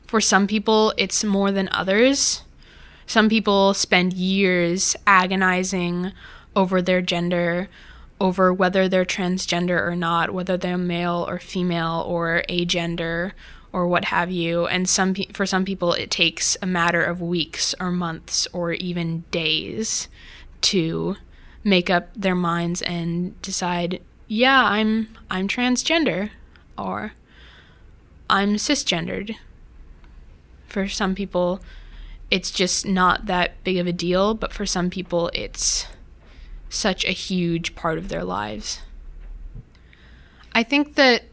for 0.07 0.19
some 0.19 0.45
people, 0.45 0.93
it's 0.97 1.23
more 1.23 1.53
than 1.53 1.69
others. 1.71 2.43
Some 3.05 3.29
people 3.29 3.73
spend 3.73 4.11
years 4.11 4.93
agonizing 5.07 6.11
over 6.53 6.81
their 6.81 7.01
gender, 7.01 7.69
over 8.19 8.51
whether 8.51 8.89
they're 8.89 9.05
transgender 9.05 9.81
or 9.87 9.95
not, 9.95 10.31
whether 10.31 10.57
they're 10.57 10.77
male 10.77 11.25
or 11.29 11.39
female 11.39 12.03
or 12.05 12.43
agender 12.49 13.31
or 13.73 13.87
what 13.87 14.05
have 14.05 14.31
you. 14.31 14.67
And 14.67 14.87
some 14.87 15.13
pe- 15.13 15.31
for 15.33 15.45
some 15.45 15.65
people, 15.65 15.93
it 15.93 16.11
takes 16.11 16.57
a 16.61 16.65
matter 16.65 17.03
of 17.03 17.21
weeks 17.21 17.73
or 17.79 17.91
months 17.91 18.47
or 18.53 18.73
even 18.73 19.23
days 19.31 20.07
to 20.61 21.15
make 21.63 21.89
up 21.89 22.09
their 22.15 22.35
minds 22.35 22.81
and 22.81 23.39
decide, 23.41 24.01
yeah, 24.27 24.63
I'm 24.63 25.09
I'm 25.29 25.47
transgender 25.47 26.31
or 26.77 27.13
I'm 28.29 28.55
cisgendered. 28.55 29.35
For 30.67 30.87
some 30.87 31.15
people, 31.15 31.59
it's 32.29 32.49
just 32.49 32.85
not 32.85 33.25
that 33.25 33.61
big 33.63 33.77
of 33.77 33.87
a 33.87 33.91
deal, 33.91 34.33
but 34.33 34.53
for 34.53 34.65
some 34.65 34.89
people, 34.89 35.29
it's 35.33 35.85
such 36.69 37.03
a 37.03 37.11
huge 37.11 37.75
part 37.75 37.97
of 37.97 38.07
their 38.07 38.23
lives. 38.23 38.81
I 40.53 40.63
think 40.63 40.95
that 40.95 41.23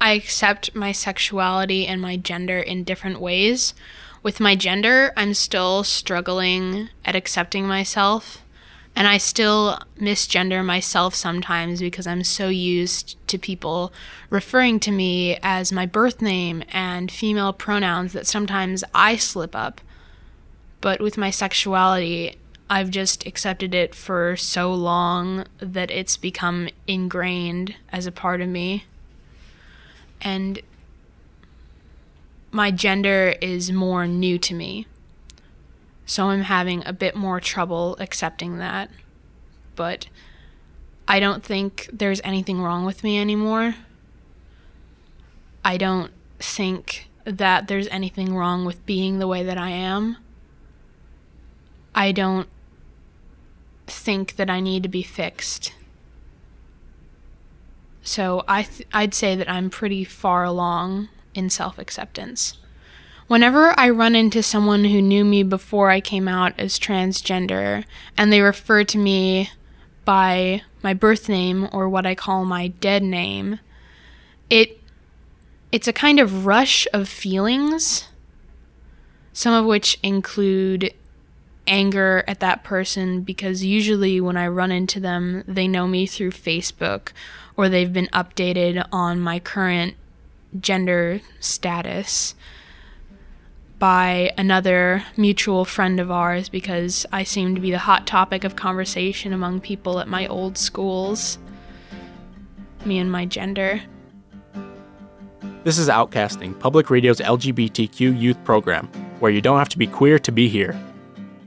I 0.00 0.12
accept 0.12 0.74
my 0.74 0.92
sexuality 0.92 1.86
and 1.86 2.00
my 2.00 2.16
gender 2.16 2.58
in 2.58 2.84
different 2.84 3.20
ways. 3.20 3.74
With 4.22 4.40
my 4.40 4.56
gender, 4.56 5.12
I'm 5.14 5.34
still 5.34 5.84
struggling 5.84 6.88
at 7.04 7.14
accepting 7.14 7.66
myself, 7.66 8.42
and 8.96 9.06
I 9.06 9.18
still 9.18 9.78
misgender 9.98 10.64
myself 10.64 11.14
sometimes 11.14 11.80
because 11.80 12.06
I'm 12.06 12.24
so 12.24 12.48
used 12.48 13.16
to 13.28 13.38
people 13.38 13.92
referring 14.30 14.80
to 14.80 14.90
me 14.90 15.38
as 15.42 15.70
my 15.70 15.84
birth 15.84 16.22
name 16.22 16.64
and 16.72 17.10
female 17.10 17.52
pronouns 17.52 18.14
that 18.14 18.26
sometimes 18.26 18.82
I 18.94 19.16
slip 19.16 19.54
up. 19.54 19.82
But 20.80 21.00
with 21.00 21.18
my 21.18 21.30
sexuality, 21.30 22.36
I've 22.70 22.90
just 22.90 23.26
accepted 23.26 23.74
it 23.74 23.94
for 23.94 24.34
so 24.36 24.72
long 24.72 25.44
that 25.58 25.90
it's 25.90 26.16
become 26.16 26.70
ingrained 26.86 27.74
as 27.92 28.06
a 28.06 28.12
part 28.12 28.40
of 28.40 28.48
me 28.48 28.84
and 30.20 30.60
my 32.50 32.70
gender 32.70 33.34
is 33.40 33.70
more 33.70 34.06
new 34.06 34.38
to 34.38 34.54
me. 34.54 34.86
So 36.06 36.30
I'm 36.30 36.42
having 36.42 36.82
a 36.86 36.92
bit 36.92 37.14
more 37.14 37.40
trouble 37.40 37.96
accepting 38.00 38.58
that. 38.58 38.90
But 39.76 40.08
I 41.06 41.20
don't 41.20 41.44
think 41.44 41.88
there's 41.92 42.20
anything 42.24 42.60
wrong 42.60 42.84
with 42.84 43.04
me 43.04 43.20
anymore. 43.20 43.76
I 45.64 45.76
don't 45.76 46.10
think 46.38 47.08
that 47.24 47.68
there's 47.68 47.88
anything 47.88 48.34
wrong 48.34 48.64
with 48.64 48.84
being 48.86 49.18
the 49.18 49.28
way 49.28 49.42
that 49.44 49.58
I 49.58 49.70
am. 49.70 50.16
I 51.94 52.12
don't 52.12 52.48
think 53.86 54.36
that 54.36 54.48
I 54.48 54.60
need 54.60 54.82
to 54.84 54.88
be 54.88 55.02
fixed. 55.02 55.74
So 58.02 58.44
I 58.48 58.62
th- 58.62 58.88
I'd 58.92 59.14
say 59.14 59.36
that 59.36 59.50
I'm 59.50 59.70
pretty 59.70 60.04
far 60.04 60.44
along 60.44 61.08
in 61.34 61.50
self 61.50 61.78
acceptance. 61.78 62.56
Whenever 63.26 63.78
I 63.78 63.90
run 63.90 64.16
into 64.16 64.42
someone 64.42 64.84
who 64.84 65.00
knew 65.00 65.24
me 65.24 65.44
before 65.44 65.90
I 65.90 66.00
came 66.00 66.26
out 66.26 66.52
as 66.58 66.80
transgender 66.80 67.84
and 68.16 68.32
they 68.32 68.40
refer 68.40 68.82
to 68.84 68.98
me 68.98 69.50
by 70.04 70.62
my 70.82 70.94
birth 70.94 71.28
name 71.28 71.68
or 71.72 71.88
what 71.88 72.06
I 72.06 72.16
call 72.16 72.44
my 72.44 72.68
dead 72.68 73.02
name, 73.04 73.60
it 74.48 74.80
it's 75.70 75.86
a 75.86 75.92
kind 75.92 76.18
of 76.18 76.46
rush 76.46 76.88
of 76.92 77.08
feelings, 77.08 78.08
some 79.32 79.54
of 79.54 79.64
which 79.64 79.98
include 80.02 80.92
anger 81.68 82.24
at 82.26 82.40
that 82.40 82.64
person 82.64 83.20
because 83.20 83.64
usually 83.64 84.20
when 84.20 84.36
I 84.36 84.48
run 84.48 84.72
into 84.72 84.98
them, 84.98 85.44
they 85.46 85.68
know 85.68 85.86
me 85.86 86.06
through 86.06 86.32
Facebook 86.32 87.12
or 87.56 87.68
they've 87.68 87.92
been 87.92 88.08
updated 88.12 88.86
on 88.92 89.20
my 89.20 89.38
current 89.38 89.94
gender 90.58 91.20
status 91.38 92.34
by 93.78 94.30
another 94.36 95.02
mutual 95.16 95.64
friend 95.64 96.00
of 96.00 96.10
ours 96.10 96.48
because 96.48 97.06
I 97.12 97.24
seem 97.24 97.54
to 97.54 97.60
be 97.60 97.70
the 97.70 97.78
hot 97.78 98.06
topic 98.06 98.44
of 98.44 98.56
conversation 98.56 99.32
among 99.32 99.60
people 99.60 100.00
at 100.00 100.08
my 100.08 100.26
old 100.26 100.58
schools. 100.58 101.38
Me 102.84 102.98
and 102.98 103.10
my 103.10 103.24
gender. 103.24 103.80
This 105.64 105.78
is 105.78 105.88
Outcasting, 105.88 106.58
Public 106.58 106.90
Radio's 106.90 107.20
LGBTQ 107.20 108.18
youth 108.18 108.42
program, 108.44 108.86
where 109.18 109.30
you 109.30 109.40
don't 109.40 109.58
have 109.58 109.68
to 109.70 109.78
be 109.78 109.86
queer 109.86 110.18
to 110.18 110.32
be 110.32 110.48
here. 110.48 110.78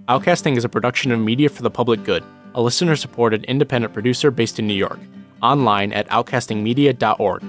Outcasting 0.08 0.58
is 0.58 0.66
a 0.66 0.70
production 0.70 1.12
of 1.12 1.20
Media 1.20 1.50
for 1.50 1.64
the 1.64 1.72
Public 1.72 2.04
Good, 2.04 2.24
a 2.56 2.62
listener 2.62 2.96
supported 2.96 3.44
independent 3.46 3.94
producer 3.94 4.32
based 4.32 4.60
in 4.60 4.68
New 4.68 4.74
York 4.74 5.00
online 5.44 5.94
at 5.94 6.08
outcastingmedia.org. 6.10 7.44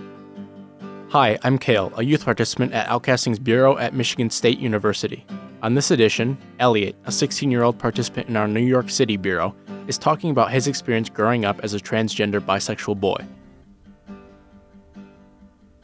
Hi, 1.10 1.38
I'm 1.44 1.58
Kale, 1.58 1.92
a 1.96 2.02
youth 2.02 2.24
participant 2.24 2.72
at 2.72 2.88
Outcasting's 2.88 3.38
Bureau 3.38 3.78
at 3.78 3.94
Michigan 3.94 4.30
State 4.30 4.58
University. 4.58 5.24
On 5.62 5.74
this 5.74 5.92
edition, 5.92 6.36
Elliot, 6.58 6.96
a 7.04 7.12
16 7.12 7.50
year 7.50 7.62
old 7.62 7.78
participant 7.78 8.28
in 8.28 8.36
our 8.36 8.48
New 8.48 8.60
York 8.60 8.90
City 8.90 9.16
Bureau, 9.16 9.54
is 9.86 9.96
talking 9.96 10.30
about 10.30 10.50
his 10.50 10.66
experience 10.66 11.08
growing 11.08 11.44
up 11.44 11.60
as 11.62 11.72
a 11.72 11.78
transgender 11.78 12.40
bisexual 12.40 12.98
boy. 12.98 13.24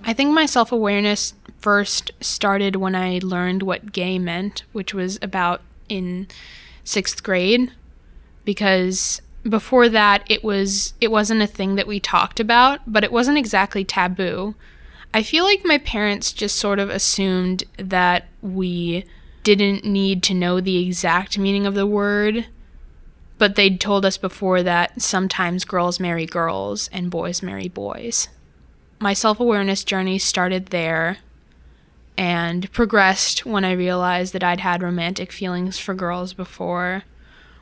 I 0.02 0.12
think 0.12 0.32
my 0.32 0.46
self 0.46 0.72
awareness 0.72 1.34
first 1.58 2.10
started 2.20 2.76
when 2.76 2.96
I 2.96 3.20
learned 3.22 3.62
what 3.62 3.92
gay 3.92 4.18
meant, 4.18 4.64
which 4.72 4.92
was 4.92 5.18
about 5.22 5.60
in 5.88 6.26
sixth 6.82 7.22
grade, 7.22 7.70
because 8.44 9.22
before 9.48 9.88
that 9.88 10.24
it 10.28 10.44
was 10.44 10.94
it 11.00 11.10
wasn't 11.10 11.42
a 11.42 11.46
thing 11.46 11.76
that 11.76 11.86
we 11.86 12.00
talked 12.00 12.40
about, 12.40 12.80
but 12.86 13.04
it 13.04 13.12
wasn't 13.12 13.38
exactly 13.38 13.84
taboo. 13.84 14.54
I 15.12 15.22
feel 15.22 15.44
like 15.44 15.64
my 15.64 15.78
parents 15.78 16.32
just 16.32 16.56
sort 16.56 16.78
of 16.78 16.88
assumed 16.88 17.64
that 17.78 18.26
we 18.42 19.04
didn't 19.42 19.84
need 19.84 20.22
to 20.24 20.34
know 20.34 20.60
the 20.60 20.86
exact 20.86 21.38
meaning 21.38 21.66
of 21.66 21.74
the 21.74 21.86
word, 21.86 22.46
but 23.38 23.56
they'd 23.56 23.80
told 23.80 24.04
us 24.04 24.16
before 24.16 24.62
that 24.62 25.00
sometimes 25.00 25.64
girls 25.64 25.98
marry 25.98 26.26
girls 26.26 26.88
and 26.92 27.10
boys 27.10 27.42
marry 27.42 27.68
boys. 27.68 28.28
My 28.98 29.14
self 29.14 29.40
awareness 29.40 29.82
journey 29.82 30.18
started 30.18 30.66
there 30.66 31.18
and 32.16 32.70
progressed 32.72 33.46
when 33.46 33.64
I 33.64 33.72
realized 33.72 34.34
that 34.34 34.44
I'd 34.44 34.60
had 34.60 34.82
romantic 34.82 35.32
feelings 35.32 35.78
for 35.78 35.94
girls 35.94 36.34
before. 36.34 37.04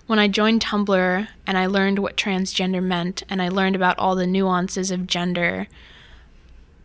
When 0.08 0.18
I 0.18 0.26
joined 0.26 0.62
Tumblr 0.62 1.28
and 1.46 1.58
I 1.58 1.66
learned 1.66 1.98
what 1.98 2.16
transgender 2.16 2.82
meant 2.82 3.24
and 3.28 3.42
I 3.42 3.50
learned 3.50 3.76
about 3.76 3.98
all 3.98 4.16
the 4.16 4.26
nuances 4.26 4.90
of 4.90 5.06
gender, 5.06 5.68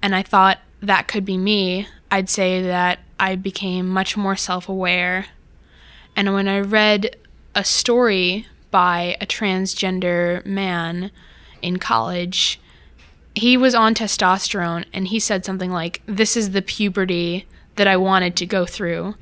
and 0.01 0.13
I 0.13 0.21
thought 0.21 0.59
that 0.81 1.07
could 1.07 1.23
be 1.23 1.37
me, 1.37 1.87
I'd 2.11 2.29
say 2.29 2.61
that 2.63 2.99
I 3.17 3.37
became 3.37 3.87
much 3.87 4.17
more 4.17 4.35
self 4.35 4.67
aware. 4.67 5.27
And 6.17 6.33
when 6.33 6.49
I 6.49 6.59
read 6.59 7.15
a 7.55 7.63
story 7.63 8.45
by 8.71 9.15
a 9.21 9.25
transgender 9.25 10.45
man 10.45 11.09
in 11.61 11.79
college, 11.79 12.59
he 13.35 13.55
was 13.55 13.73
on 13.73 13.95
testosterone 13.95 14.83
and 14.91 15.07
he 15.07 15.19
said 15.21 15.45
something 15.45 15.71
like, 15.71 16.01
This 16.07 16.35
is 16.35 16.51
the 16.51 16.61
puberty 16.61 17.47
that 17.77 17.87
I 17.87 17.95
wanted 17.95 18.35
to 18.35 18.45
go 18.45 18.65
through 18.65 19.15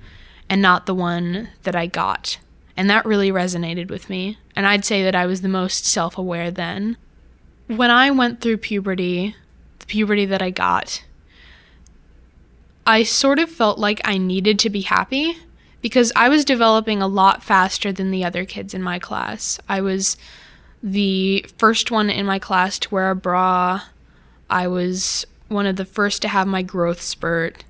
and 0.49 0.59
not 0.59 0.87
the 0.87 0.95
one 0.95 1.49
that 1.61 1.75
I 1.75 1.85
got. 1.85 2.39
And 2.77 2.89
that 2.89 3.05
really 3.05 3.31
resonated 3.31 3.89
with 3.89 4.09
me. 4.09 4.37
And 4.55 4.65
I'd 4.65 4.85
say 4.85 5.03
that 5.03 5.15
I 5.15 5.25
was 5.25 5.41
the 5.41 5.47
most 5.49 5.85
self 5.85 6.17
aware 6.17 6.51
then. 6.51 6.97
When 7.67 7.91
I 7.91 8.11
went 8.11 8.41
through 8.41 8.57
puberty, 8.57 9.35
the 9.79 9.85
puberty 9.85 10.25
that 10.25 10.41
I 10.41 10.49
got, 10.49 11.03
I 12.85 13.03
sort 13.03 13.39
of 13.39 13.49
felt 13.49 13.77
like 13.77 14.01
I 14.03 14.17
needed 14.17 14.59
to 14.59 14.69
be 14.69 14.81
happy 14.81 15.37
because 15.81 16.11
I 16.15 16.29
was 16.29 16.45
developing 16.45 17.01
a 17.01 17.07
lot 17.07 17.43
faster 17.43 17.91
than 17.91 18.11
the 18.11 18.23
other 18.23 18.45
kids 18.45 18.73
in 18.73 18.83
my 18.83 18.99
class. 18.99 19.59
I 19.69 19.81
was 19.81 20.17
the 20.83 21.45
first 21.57 21.91
one 21.91 22.09
in 22.09 22.25
my 22.25 22.39
class 22.39 22.79
to 22.79 22.93
wear 22.93 23.11
a 23.11 23.15
bra. 23.15 23.81
I 24.49 24.67
was 24.67 25.25
one 25.47 25.65
of 25.65 25.75
the 25.75 25.85
first 25.85 26.21
to 26.23 26.27
have 26.27 26.47
my 26.47 26.61
growth 26.61 27.01
spurt. 27.01 27.63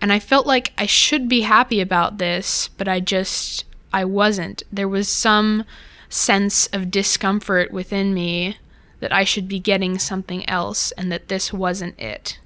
And 0.00 0.12
I 0.12 0.18
felt 0.18 0.46
like 0.46 0.72
I 0.76 0.86
should 0.86 1.28
be 1.28 1.42
happy 1.42 1.80
about 1.80 2.18
this, 2.18 2.68
but 2.68 2.88
I 2.88 3.00
just 3.00 3.64
I 3.94 4.04
wasn't. 4.04 4.64
There 4.72 4.88
was 4.88 5.08
some 5.08 5.64
sense 6.08 6.66
of 6.72 6.90
discomfort 6.90 7.70
within 7.70 8.12
me 8.12 8.58
that 8.98 9.12
I 9.12 9.22
should 9.22 9.46
be 9.46 9.60
getting 9.60 10.00
something 10.00 10.48
else 10.48 10.90
and 10.92 11.12
that 11.12 11.28
this 11.28 11.52
wasn't 11.52 11.98
it. 12.00 12.40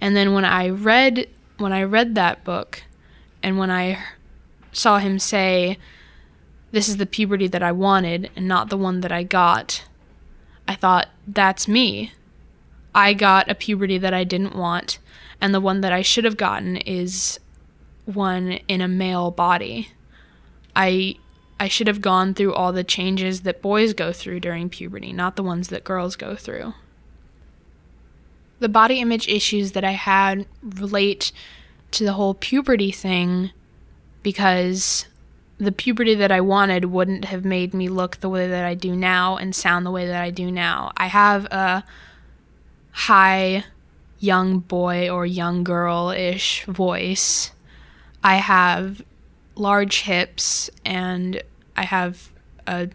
And 0.00 0.14
then 0.14 0.34
when 0.34 0.44
I 0.44 0.68
read 0.68 1.28
when 1.56 1.72
I 1.72 1.82
read 1.82 2.14
that 2.14 2.44
book 2.44 2.84
and 3.42 3.58
when 3.58 3.72
I 3.72 3.98
saw 4.70 4.98
him 4.98 5.18
say 5.18 5.78
this 6.70 6.88
is 6.88 6.98
the 6.98 7.06
puberty 7.06 7.48
that 7.48 7.62
I 7.62 7.72
wanted 7.72 8.30
and 8.36 8.46
not 8.46 8.70
the 8.70 8.76
one 8.76 9.00
that 9.00 9.10
I 9.10 9.24
got, 9.24 9.84
I 10.68 10.76
thought 10.76 11.08
that's 11.26 11.66
me. 11.66 12.12
I 12.94 13.14
got 13.14 13.50
a 13.50 13.56
puberty 13.56 13.98
that 13.98 14.14
I 14.14 14.22
didn't 14.22 14.54
want 14.54 15.00
and 15.40 15.52
the 15.52 15.60
one 15.60 15.80
that 15.80 15.92
I 15.92 16.02
should 16.02 16.24
have 16.24 16.36
gotten 16.36 16.76
is 16.76 17.40
one 18.04 18.60
in 18.68 18.80
a 18.80 18.86
male 18.86 19.32
body. 19.32 19.88
I 20.78 21.16
I 21.60 21.68
should 21.68 21.88
have 21.88 22.00
gone 22.00 22.32
through 22.32 22.54
all 22.54 22.72
the 22.72 22.84
changes 22.84 23.42
that 23.42 23.60
boys 23.60 23.92
go 23.92 24.12
through 24.12 24.40
during 24.40 24.70
puberty, 24.70 25.12
not 25.12 25.36
the 25.36 25.42
ones 25.42 25.68
that 25.68 25.84
girls 25.84 26.16
go 26.16 26.36
through 26.36 26.72
the 28.60 28.68
body 28.68 29.00
image 29.00 29.28
issues 29.28 29.72
that 29.72 29.84
I 29.84 29.92
had 29.92 30.46
relate 30.62 31.32
to 31.92 32.04
the 32.04 32.14
whole 32.14 32.34
puberty 32.34 32.90
thing 32.90 33.50
because 34.22 35.06
the 35.58 35.72
puberty 35.72 36.14
that 36.14 36.32
I 36.32 36.40
wanted 36.40 36.86
wouldn't 36.86 37.26
have 37.26 37.44
made 37.44 37.74
me 37.74 37.88
look 37.88 38.18
the 38.18 38.28
way 38.28 38.46
that 38.48 38.64
I 38.64 38.74
do 38.74 38.94
now 38.94 39.36
and 39.36 39.54
sound 39.54 39.86
the 39.86 39.90
way 39.90 40.06
that 40.06 40.22
I 40.22 40.30
do 40.30 40.50
now. 40.50 40.92
I 40.96 41.06
have 41.06 41.46
a 41.46 41.84
high 42.92 43.64
young 44.20 44.60
boy 44.60 45.08
or 45.08 45.24
young 45.24 45.64
girl 45.64 46.10
ish 46.10 46.64
voice. 46.66 47.52
I 48.22 48.36
have 48.36 49.02
large 49.58 50.02
hips 50.02 50.70
and 50.84 51.42
I 51.76 51.82
have 51.82 52.30
a 52.66 52.88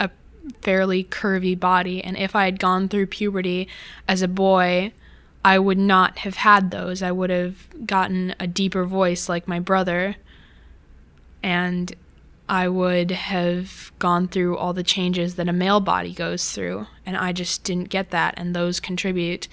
a 0.00 0.10
fairly 0.62 1.04
curvy 1.04 1.58
body. 1.58 2.02
And 2.02 2.16
if 2.16 2.34
I 2.36 2.44
had 2.44 2.58
gone 2.58 2.88
through 2.88 3.06
puberty 3.06 3.68
as 4.06 4.22
a 4.22 4.28
boy, 4.28 4.92
I 5.44 5.58
would 5.58 5.78
not 5.78 6.18
have 6.18 6.36
had 6.36 6.70
those. 6.70 7.02
I 7.02 7.12
would 7.12 7.30
have 7.30 7.66
gotten 7.86 8.34
a 8.40 8.46
deeper 8.46 8.84
voice 8.84 9.28
like 9.28 9.48
my 9.48 9.60
brother. 9.60 10.16
And 11.42 11.94
I 12.48 12.68
would 12.68 13.10
have 13.10 13.92
gone 13.98 14.26
through 14.28 14.56
all 14.56 14.72
the 14.72 14.82
changes 14.82 15.34
that 15.34 15.48
a 15.48 15.52
male 15.52 15.80
body 15.80 16.14
goes 16.14 16.50
through. 16.50 16.86
And 17.04 17.16
I 17.16 17.32
just 17.32 17.62
didn't 17.64 17.90
get 17.90 18.10
that. 18.10 18.34
And 18.36 18.54
those 18.54 18.80
contribute 18.80 19.48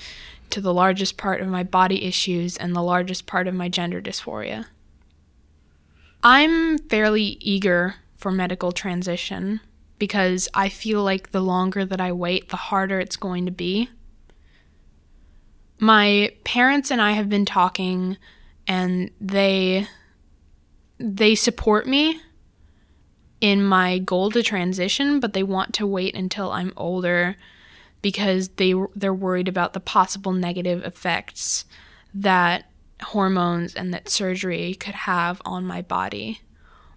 to 0.50 0.62
the 0.62 0.74
largest 0.74 1.18
part 1.18 1.42
of 1.42 1.48
my 1.48 1.64
body 1.64 2.06
issues 2.06 2.56
and 2.58 2.76
the 2.76 2.84
largest 2.84 3.26
part 3.26 3.48
of 3.48 3.54
my 3.54 3.68
gender 3.68 4.02
dysphoria. 4.02 4.66
I'm 6.26 6.80
fairly 6.80 7.38
eager 7.40 7.98
for 8.18 8.32
medical 8.32 8.72
transition 8.72 9.62
because 10.00 10.50
I 10.56 10.70
feel 10.70 11.04
like 11.04 11.30
the 11.30 11.40
longer 11.40 11.86
that 11.86 12.02
I 12.02 12.12
wait, 12.12 12.50
the 12.50 12.58
harder 12.58 13.00
it's 13.00 13.16
going 13.16 13.46
to 13.46 13.52
be. 13.52 13.90
My 15.78 16.34
parents 16.44 16.90
and 16.90 17.00
I 17.00 17.12
have 17.12 17.30
been 17.30 17.46
talking 17.46 18.18
and 18.68 19.12
they 19.22 19.88
they 20.98 21.36
support 21.36 21.86
me 21.86 22.20
in 23.40 23.64
my 23.64 24.00
goal 24.00 24.32
to 24.32 24.42
transition, 24.42 25.20
but 25.20 25.34
they 25.34 25.44
want 25.44 25.76
to 25.76 25.86
wait 25.86 26.16
until 26.16 26.52
I'm 26.52 26.74
older 26.76 27.36
because 28.02 28.50
they 28.56 28.74
they're 28.96 29.14
worried 29.14 29.48
about 29.48 29.74
the 29.74 29.80
possible 29.80 30.32
negative 30.32 30.84
effects 30.84 31.66
that 32.16 32.68
hormones 33.02 33.76
and 33.76 33.94
that 33.94 34.10
surgery 34.10 34.74
could 34.74 34.96
have 34.96 35.42
on 35.46 35.66
my 35.66 35.82
body. 35.82 36.42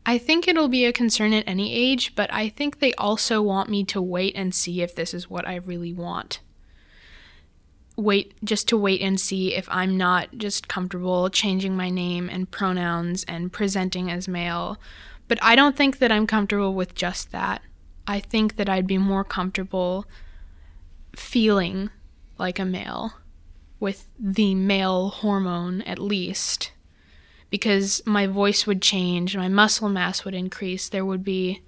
I 0.07 0.17
think 0.17 0.49
it'll 0.49 0.69
be 0.69 0.87
a 0.87 0.93
concern 0.93 1.33
at 1.35 1.47
any 1.47 1.75
age, 1.75 2.15
but 2.15 2.33
I 2.33 2.49
think 2.49 2.79
they 2.79 2.95
also 2.95 3.43
want 3.43 3.69
me 3.69 3.85
to 3.85 4.01
wait 4.01 4.35
and 4.37 4.55
see 4.55 4.81
if 4.81 4.95
this 4.95 5.13
is 5.13 5.29
what 5.29 5.47
I 5.47 5.57
really 5.57 5.93
want. 5.93 6.41
Wait, 7.97 8.33
just 8.45 8.69
to 8.69 8.77
wait 8.77 9.03
and 9.03 9.21
see 9.21 9.55
if 9.55 9.69
I'm 9.71 9.99
not 9.99 10.29
just 10.39 10.69
comfortable 10.69 11.29
changing 11.29 11.77
my 11.77 11.91
name 11.91 12.31
and 12.31 12.51
pronouns 12.51 13.25
and 13.25 13.53
presenting 13.53 14.11
as 14.11 14.29
male. 14.29 14.79
But 15.27 15.39
I 15.43 15.57
don't 15.57 15.77
think 15.77 15.99
that 15.99 16.13
I'm 16.13 16.27
comfortable 16.27 16.75
with 16.75 16.95
just 16.95 17.33
that. 17.33 17.61
I 18.07 18.21
think 18.21 18.57
that 18.57 18.69
I'd 18.69 18.87
be 18.87 18.97
more 18.97 19.25
comfortable 19.25 20.07
feeling 21.15 21.91
like 22.39 22.59
a 22.59 22.65
male, 22.65 23.13
with 23.81 24.09
the 24.19 24.55
male 24.55 25.09
hormone 25.09 25.83
at 25.83 25.99
least 25.99 26.73
because 27.51 28.03
my 28.05 28.27
voice 28.27 28.67
would 28.67 28.83
change, 28.83 29.37
my 29.37 29.49
muscle 29.49 29.89
mass 29.89 30.25
would 30.25 30.35
increase. 30.35 30.89
There 30.89 31.05
would 31.05 31.25
be, 31.25 31.63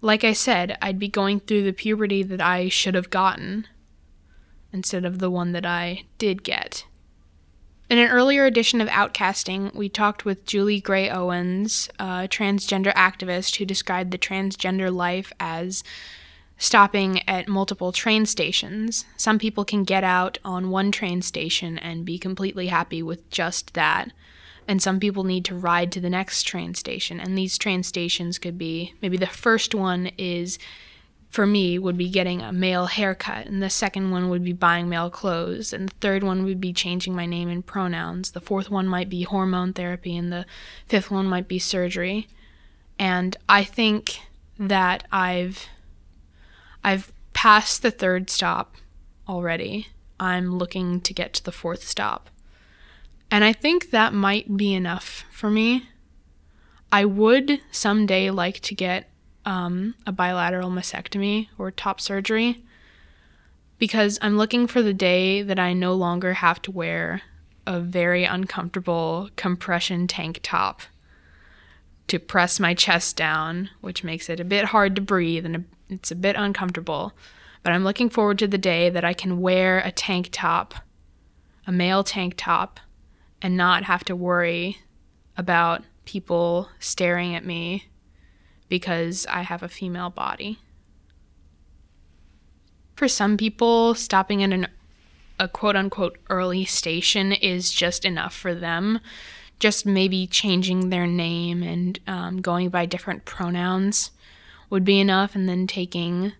like 0.00 0.24
I 0.24 0.32
said, 0.32 0.78
I'd 0.80 0.98
be 0.98 1.08
going 1.08 1.40
through 1.40 1.64
the 1.64 1.72
puberty 1.72 2.22
that 2.22 2.40
I 2.40 2.68
should 2.68 2.94
have 2.94 3.10
gotten 3.10 3.66
instead 4.72 5.04
of 5.04 5.18
the 5.18 5.30
one 5.30 5.52
that 5.52 5.66
I 5.66 6.04
did 6.18 6.42
get. 6.42 6.84
In 7.90 7.98
an 7.98 8.10
earlier 8.10 8.44
edition 8.44 8.80
of 8.80 8.88
Outcasting, 8.88 9.74
we 9.74 9.88
talked 9.88 10.24
with 10.24 10.46
Julie 10.46 10.80
Gray 10.80 11.10
Owens, 11.10 11.88
a 11.98 12.26
transgender 12.28 12.94
activist 12.94 13.56
who 13.56 13.64
described 13.64 14.10
the 14.10 14.18
transgender 14.18 14.92
life 14.92 15.32
as 15.38 15.84
stopping 16.58 17.26
at 17.28 17.48
multiple 17.48 17.92
train 17.92 18.26
stations. 18.26 19.04
Some 19.16 19.38
people 19.38 19.64
can 19.64 19.84
get 19.84 20.04
out 20.04 20.38
on 20.44 20.70
one 20.70 20.92
train 20.92 21.22
station 21.22 21.78
and 21.78 22.04
be 22.04 22.18
completely 22.18 22.68
happy 22.68 23.02
with 23.02 23.28
just 23.30 23.74
that. 23.74 24.12
And 24.66 24.80
some 24.80 24.98
people 24.98 25.24
need 25.24 25.44
to 25.46 25.54
ride 25.54 25.92
to 25.92 26.00
the 26.00 26.08
next 26.08 26.44
train 26.44 26.74
station. 26.74 27.20
And 27.20 27.36
these 27.36 27.58
train 27.58 27.82
stations 27.82 28.38
could 28.38 28.56
be 28.56 28.94
maybe 29.02 29.16
the 29.16 29.26
first 29.26 29.74
one 29.74 30.10
is 30.16 30.58
for 31.28 31.46
me 31.46 31.78
would 31.78 31.98
be 31.98 32.08
getting 32.08 32.40
a 32.40 32.52
male 32.52 32.86
haircut. 32.86 33.46
And 33.46 33.62
the 33.62 33.68
second 33.68 34.10
one 34.10 34.30
would 34.30 34.44
be 34.44 34.52
buying 34.52 34.88
male 34.88 35.10
clothes. 35.10 35.72
And 35.72 35.88
the 35.88 35.94
third 36.00 36.22
one 36.22 36.44
would 36.44 36.60
be 36.60 36.72
changing 36.72 37.14
my 37.14 37.26
name 37.26 37.48
and 37.48 37.66
pronouns. 37.66 38.30
The 38.30 38.40
fourth 38.40 38.70
one 38.70 38.86
might 38.86 39.10
be 39.10 39.24
hormone 39.24 39.72
therapy. 39.72 40.16
And 40.16 40.32
the 40.32 40.46
fifth 40.86 41.10
one 41.10 41.26
might 41.26 41.48
be 41.48 41.58
surgery. 41.58 42.28
And 42.98 43.36
i 43.48 43.64
think 43.64 44.20
that 44.56 45.04
i've 45.10 45.68
i've 46.84 47.12
passed 47.32 47.82
the 47.82 47.90
third 47.90 48.30
stop 48.30 48.76
already 49.28 49.88
i'm 50.20 50.56
looking 50.56 51.00
to 51.00 51.12
get 51.12 51.32
to 51.32 51.42
the 51.42 51.52
fourth 51.52 51.82
stop 51.82 52.30
and 53.34 53.42
I 53.42 53.52
think 53.52 53.90
that 53.90 54.14
might 54.14 54.56
be 54.56 54.74
enough 54.74 55.24
for 55.32 55.50
me. 55.50 55.88
I 56.92 57.04
would 57.04 57.60
someday 57.72 58.30
like 58.30 58.60
to 58.60 58.76
get 58.76 59.10
um, 59.44 59.96
a 60.06 60.12
bilateral 60.12 60.70
mastectomy 60.70 61.48
or 61.58 61.72
top 61.72 62.00
surgery 62.00 62.62
because 63.78 64.20
I'm 64.22 64.36
looking 64.36 64.68
for 64.68 64.82
the 64.82 64.94
day 64.94 65.42
that 65.42 65.58
I 65.58 65.72
no 65.72 65.94
longer 65.94 66.34
have 66.34 66.62
to 66.62 66.70
wear 66.70 67.22
a 67.66 67.80
very 67.80 68.22
uncomfortable 68.22 69.30
compression 69.34 70.06
tank 70.06 70.38
top 70.44 70.82
to 72.06 72.20
press 72.20 72.60
my 72.60 72.72
chest 72.72 73.16
down, 73.16 73.70
which 73.80 74.04
makes 74.04 74.30
it 74.30 74.38
a 74.38 74.44
bit 74.44 74.66
hard 74.66 74.94
to 74.94 75.02
breathe 75.02 75.44
and 75.44 75.64
it's 75.94 76.10
a 76.10 76.16
bit 76.16 76.36
uncomfortable. 76.36 77.12
But 77.62 77.72
I'm 77.72 77.84
looking 77.84 78.10
forward 78.10 78.38
to 78.40 78.46
the 78.46 78.58
day 78.58 78.90
that 78.90 79.04
I 79.04 79.14
can 79.14 79.40
wear 79.40 79.78
a 79.78 79.90
tank 79.90 80.28
top, 80.30 80.74
a 81.66 81.72
male 81.72 82.04
tank 82.04 82.34
top, 82.36 82.78
and 83.40 83.56
not 83.56 83.84
have 83.84 84.04
to 84.04 84.16
worry 84.16 84.78
about 85.36 85.82
people 86.04 86.68
staring 86.78 87.34
at 87.34 87.44
me 87.44 87.86
because 88.68 89.26
I 89.30 89.42
have 89.42 89.62
a 89.62 89.68
female 89.68 90.10
body. 90.10 90.58
For 92.96 93.08
some 93.08 93.36
people, 93.36 93.94
stopping 93.94 94.42
at 94.42 94.52
an, 94.52 94.68
a 95.38 95.48
quote 95.48 95.76
unquote 95.76 96.18
early 96.30 96.64
station 96.64 97.32
is 97.32 97.72
just 97.72 98.04
enough 98.04 98.34
for 98.34 98.54
them. 98.54 99.00
Just 99.58 99.86
maybe 99.86 100.26
changing 100.26 100.90
their 100.90 101.06
name 101.06 101.62
and 101.62 101.98
um, 102.06 102.40
going 102.40 102.68
by 102.68 102.86
different 102.86 103.24
pronouns 103.24 104.10
would 104.74 104.84
be 104.84 104.98
enough, 104.98 105.36
and 105.36 105.48
then 105.48 105.68
taking 105.68 106.32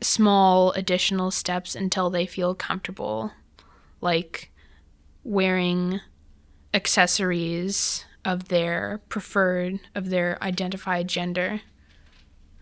small 0.00 0.72
additional 0.72 1.30
steps 1.30 1.74
until 1.74 2.08
they 2.08 2.24
feel 2.24 2.54
comfortable, 2.54 3.30
like 4.00 4.50
wearing 5.22 6.00
accessories 6.72 8.06
of 8.24 8.48
their 8.48 9.02
preferred, 9.10 9.80
of 9.94 10.08
their 10.08 10.42
identified 10.42 11.08
gender. 11.08 11.60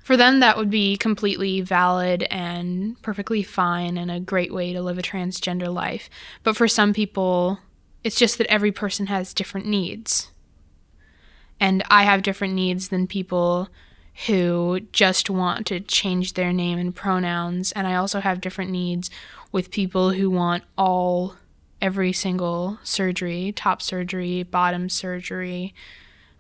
For 0.02 0.16
them, 0.16 0.40
that 0.40 0.56
would 0.56 0.70
be 0.70 0.96
completely 0.96 1.60
valid 1.60 2.24
and 2.24 3.00
perfectly 3.00 3.44
fine 3.44 3.96
and 3.96 4.10
a 4.10 4.18
great 4.18 4.52
way 4.52 4.72
to 4.72 4.82
live 4.82 4.98
a 4.98 5.02
transgender 5.02 5.72
life. 5.72 6.10
But 6.42 6.56
for 6.56 6.66
some 6.66 6.92
people, 6.92 7.60
it's 8.02 8.18
just 8.18 8.38
that 8.38 8.48
every 8.48 8.72
person 8.72 9.06
has 9.06 9.32
different 9.32 9.68
needs. 9.68 10.32
And 11.60 11.84
I 11.88 12.02
have 12.02 12.22
different 12.22 12.54
needs 12.54 12.88
than 12.88 13.06
people 13.06 13.68
who 14.24 14.80
just 14.92 15.28
want 15.28 15.66
to 15.66 15.78
change 15.80 16.32
their 16.32 16.52
name 16.52 16.78
and 16.78 16.94
pronouns. 16.96 17.72
And 17.72 17.86
I 17.86 17.96
also 17.96 18.20
have 18.20 18.40
different 18.40 18.70
needs 18.70 19.10
with 19.52 19.70
people 19.70 20.10
who 20.12 20.30
want 20.30 20.64
all, 20.78 21.34
every 21.82 22.12
single 22.12 22.78
surgery 22.82 23.52
top 23.52 23.82
surgery, 23.82 24.42
bottom 24.42 24.88
surgery, 24.88 25.74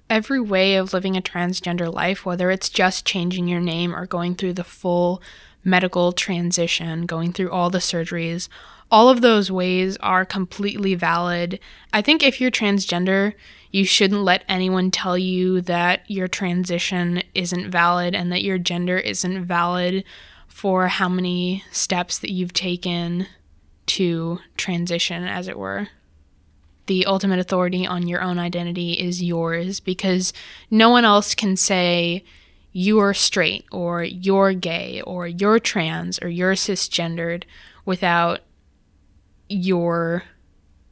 every 0.08 0.40
way 0.40 0.76
of 0.76 0.94
living 0.94 1.16
a 1.16 1.22
transgender 1.22 1.92
life, 1.92 2.24
whether 2.24 2.50
it's 2.50 2.70
just 2.70 3.04
changing 3.04 3.46
your 3.46 3.60
name 3.60 3.94
or 3.94 4.06
going 4.06 4.34
through 4.34 4.54
the 4.54 4.64
full 4.64 5.22
medical 5.62 6.12
transition, 6.12 7.04
going 7.04 7.32
through 7.32 7.50
all 7.50 7.68
the 7.68 7.78
surgeries, 7.78 8.48
all 8.90 9.08
of 9.08 9.20
those 9.20 9.50
ways 9.50 9.96
are 9.98 10.24
completely 10.24 10.94
valid. 10.94 11.58
I 11.92 12.02
think 12.02 12.22
if 12.22 12.40
you're 12.40 12.50
transgender, 12.52 13.34
you 13.76 13.84
shouldn't 13.84 14.22
let 14.22 14.42
anyone 14.48 14.90
tell 14.90 15.18
you 15.18 15.60
that 15.60 16.00
your 16.10 16.26
transition 16.26 17.22
isn't 17.34 17.70
valid 17.70 18.14
and 18.14 18.32
that 18.32 18.42
your 18.42 18.56
gender 18.56 18.96
isn't 18.96 19.44
valid 19.44 20.02
for 20.48 20.88
how 20.88 21.10
many 21.10 21.62
steps 21.70 22.18
that 22.20 22.32
you've 22.32 22.54
taken 22.54 23.26
to 23.84 24.38
transition, 24.56 25.24
as 25.24 25.46
it 25.46 25.58
were. 25.58 25.88
The 26.86 27.04
ultimate 27.04 27.38
authority 27.38 27.86
on 27.86 28.08
your 28.08 28.22
own 28.22 28.38
identity 28.38 28.94
is 28.94 29.22
yours 29.22 29.78
because 29.78 30.32
no 30.70 30.88
one 30.88 31.04
else 31.04 31.34
can 31.34 31.54
say 31.54 32.24
you're 32.72 33.12
straight 33.12 33.66
or 33.70 34.02
you're 34.02 34.54
gay 34.54 35.02
or 35.02 35.26
you're 35.28 35.58
trans 35.58 36.18
or 36.22 36.28
you're 36.28 36.54
cisgendered 36.54 37.44
without 37.84 38.40
your 39.50 40.22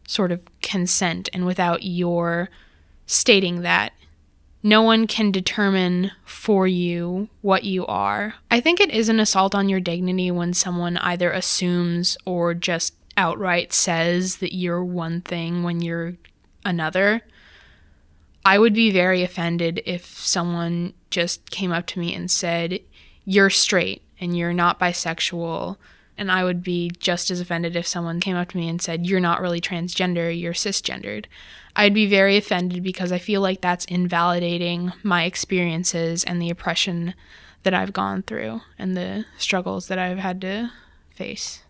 sort 0.07 0.31
of 0.31 0.45
consent 0.61 1.31
and 1.33 1.47
without 1.47 1.83
your 1.83 2.51
stating 3.07 3.63
that 3.63 3.93
no 4.63 4.81
one 4.81 5.07
can 5.07 5.31
determine 5.31 6.11
for 6.25 6.67
you 6.67 7.29
what 7.43 7.65
you 7.65 7.87
are. 7.87 8.37
I 8.51 8.61
think 8.61 8.81
it 8.81 8.91
is 8.91 9.11
an 9.11 9.21
assault 9.21 9.55
on 9.55 9.69
your 9.69 9.81
dignity 9.81 10.31
when 10.31 10.55
someone 10.55 10.97
either 10.97 11.31
assumes 11.31 12.17
or 12.25 12.55
just 12.55 12.95
outright 13.17 13.73
says 13.75 14.37
that 14.37 14.55
you're 14.55 14.83
one 14.83 15.21
thing 15.21 15.63
when 15.63 15.83
you're 15.83 16.15
another. 16.65 17.21
I 18.45 18.59
would 18.59 18.75
be 18.75 18.91
very 18.91 19.23
offended 19.23 19.83
if 19.85 20.07
someone 20.07 20.95
just 21.11 21.51
came 21.51 21.73
up 21.73 21.87
to 21.89 21.99
me 21.99 22.15
and 22.15 22.31
said, 22.31 22.81
You're 23.25 23.51
straight 23.51 24.03
and 24.19 24.37
you're 24.37 24.53
not 24.53 24.81
bisexual. 24.81 25.77
And 26.17 26.31
I 26.31 26.45
would 26.45 26.63
be 26.63 26.91
just 26.99 27.31
as 27.31 27.41
offended 27.41 27.75
if 27.77 27.87
someone 27.87 28.21
came 28.21 28.37
up 28.37 28.51
to 28.51 28.57
me 28.57 28.69
and 28.69 28.81
said, 28.81 29.07
You're 29.07 29.21
not 29.21 29.41
really 29.41 29.61
transgender, 29.61 30.39
you're 30.39 30.53
cisgendered. 30.55 31.27
I'd 31.77 31.95
be 31.95 32.07
very 32.07 32.37
offended 32.37 32.83
because 32.83 33.11
I 33.11 33.19
feel 33.19 33.41
like 33.41 33.61
that's 33.61 33.85
invalidating 33.87 34.93
my 35.03 35.25
experiences 35.25 36.23
and 36.23 36.41
the 36.41 36.51
oppression 36.51 37.15
that 37.65 37.75
I've 37.75 37.93
gone 37.93 38.23
through 38.23 38.61
and 38.79 38.97
the 38.97 39.25
struggles 39.39 39.89
that 39.89 39.99
I've 39.99 40.19
had 40.19 40.41
to 40.43 40.71
face. 41.11 41.63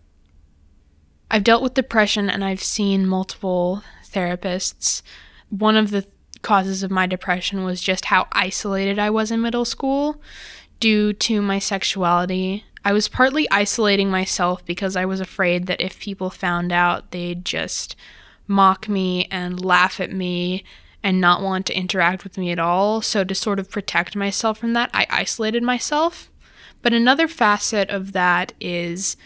I've 1.31 1.45
dealt 1.45 1.63
with 1.63 1.75
depression 1.75 2.29
and 2.29 2.45
I've 2.45 2.63
seen 2.63 3.07
multiple 3.07 3.83
therapists. 4.05 5.03
One 5.49 5.77
of 5.77 5.91
the 5.91 6.07
causes 6.43 6.83
of 6.83 6.91
my 6.91 7.07
depression 7.07 7.65
was 7.65 7.81
just 7.81 8.07
how 8.07 8.29
isolated 8.33 8.99
I 8.99 9.11
was 9.11 9.31
in 9.31 9.41
middle 9.41 9.65
school 9.65 10.21
due 10.81 11.13
to 11.15 11.41
my 11.41 11.59
sexuality. 11.59 12.65
I 12.85 12.93
was 12.93 13.09
partly 13.09 13.51
isolating 13.51 14.11
myself 14.11 14.65
because 14.67 14.97
I 14.97 15.07
was 15.07 15.21
afraid 15.21 15.67
that 15.67 15.81
if 15.81 15.99
people 15.99 16.29
found 16.29 16.71
out, 16.73 17.11
they'd 17.11 17.45
just 17.45 17.97
mock 18.47 18.89
me 18.89 19.27
and 19.31 19.65
laugh 19.65 20.01
at 20.01 20.13
me 20.13 20.65
and 21.03 21.21
not 21.21 21.43
want 21.43 21.67
to 21.67 21.77
interact 21.77 22.25
with 22.25 22.39
me 22.39 22.51
at 22.51 22.59
all. 22.59 23.03
So, 23.03 23.25
to 23.25 23.35
sort 23.35 23.59
of 23.59 23.71
protect 23.71 24.17
myself 24.17 24.59
from 24.59 24.73
that, 24.73 24.91
I 24.95 25.07
isolated 25.11 25.63
myself. 25.63 26.31
But 26.83 26.93
another 26.93 27.29
facet 27.29 27.91
of 27.91 28.13
that 28.13 28.53
is 28.61 29.17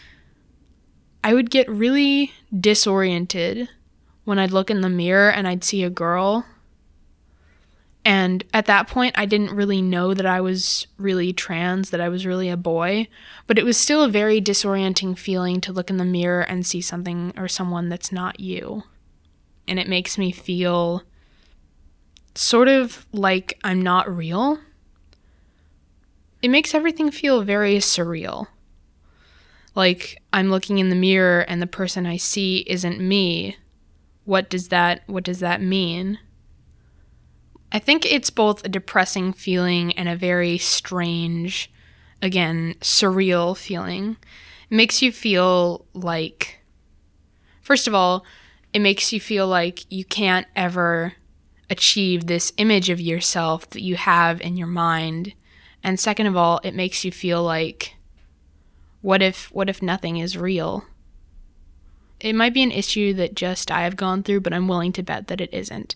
I 1.23 1.33
would 1.33 1.49
get 1.49 1.69
really 1.69 2.31
disoriented 2.57 3.69
when 4.23 4.39
I'd 4.39 4.51
look 4.51 4.69
in 4.69 4.81
the 4.81 4.89
mirror 4.89 5.29
and 5.29 5.47
I'd 5.47 5.63
see 5.63 5.83
a 5.83 5.89
girl. 5.89 6.45
And 8.05 8.43
at 8.53 8.65
that 8.67 8.87
point, 8.87 9.17
I 9.17 9.25
didn't 9.25 9.55
really 9.55 9.81
know 9.81 10.13
that 10.13 10.25
I 10.25 10.39
was 10.39 10.87
really 10.97 11.33
trans, 11.33 11.89
that 11.89 11.99
I 11.99 12.09
was 12.09 12.25
really 12.25 12.49
a 12.49 12.57
boy. 12.57 13.07
But 13.45 13.57
it 13.57 13.65
was 13.65 13.77
still 13.77 14.03
a 14.03 14.09
very 14.09 14.41
disorienting 14.41 15.17
feeling 15.17 15.59
to 15.61 15.73
look 15.73 15.89
in 15.89 15.97
the 15.97 16.05
mirror 16.05 16.41
and 16.41 16.65
see 16.65 16.81
something 16.81 17.33
or 17.37 17.47
someone 17.47 17.89
that's 17.89 18.11
not 18.11 18.39
you 18.39 18.83
and 19.69 19.79
it 19.79 19.87
makes 19.87 20.17
me 20.17 20.31
feel 20.31 21.03
sort 22.35 22.67
of 22.67 23.05
like 23.11 23.57
I'm 23.63 23.81
not 23.81 24.13
real. 24.13 24.59
It 26.41 26.49
makes 26.49 26.73
everything 26.73 27.11
feel 27.11 27.41
very 27.43 27.75
surreal. 27.75 28.47
Like 29.75 30.21
I'm 30.33 30.49
looking 30.49 30.79
in 30.79 30.89
the 30.89 30.95
mirror 30.95 31.41
and 31.41 31.61
the 31.61 31.67
person 31.67 32.05
I 32.05 32.17
see 32.17 32.65
isn't 32.67 32.99
me. 32.99 33.57
What 34.25 34.49
does 34.49 34.69
that 34.69 35.03
what 35.07 35.23
does 35.23 35.39
that 35.39 35.61
mean? 35.61 36.19
I 37.71 37.79
think 37.79 38.05
it's 38.05 38.29
both 38.29 38.65
a 38.65 38.69
depressing 38.69 39.31
feeling 39.31 39.93
and 39.93 40.09
a 40.09 40.15
very 40.15 40.57
strange, 40.57 41.71
again, 42.21 42.75
surreal 42.81 43.55
feeling. 43.55 44.17
It 44.71 44.75
makes 44.75 45.01
you 45.01 45.11
feel 45.11 45.85
like 45.93 46.61
first 47.61 47.87
of 47.87 47.93
all, 47.93 48.25
it 48.73 48.79
makes 48.79 49.11
you 49.11 49.19
feel 49.19 49.47
like 49.47 49.91
you 49.91 50.05
can't 50.05 50.47
ever 50.55 51.13
achieve 51.69 52.25
this 52.25 52.51
image 52.57 52.89
of 52.89 52.99
yourself 52.99 53.69
that 53.71 53.81
you 53.81 53.95
have 53.95 54.41
in 54.41 54.57
your 54.57 54.67
mind. 54.67 55.33
And 55.83 55.99
second 55.99 56.27
of 56.27 56.35
all, 56.35 56.59
it 56.63 56.75
makes 56.75 57.05
you 57.05 57.11
feel 57.11 57.43
like 57.43 57.95
what 59.01 59.21
if 59.21 59.51
what 59.51 59.69
if 59.69 59.81
nothing 59.81 60.17
is 60.17 60.37
real? 60.37 60.85
It 62.19 62.35
might 62.35 62.53
be 62.53 62.63
an 62.63 62.71
issue 62.71 63.13
that 63.13 63.33
just 63.33 63.71
I 63.71 63.83
have 63.83 63.95
gone 63.95 64.23
through, 64.23 64.41
but 64.41 64.53
I'm 64.53 64.67
willing 64.67 64.91
to 64.93 65.03
bet 65.03 65.27
that 65.27 65.39
it 65.39 65.53
isn't. 65.53 65.95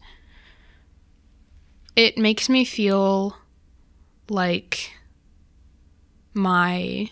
It 1.95 2.17
makes 2.17 2.47
me 2.47 2.63
feel 2.63 3.37
like 4.29 4.93
my 6.33 7.09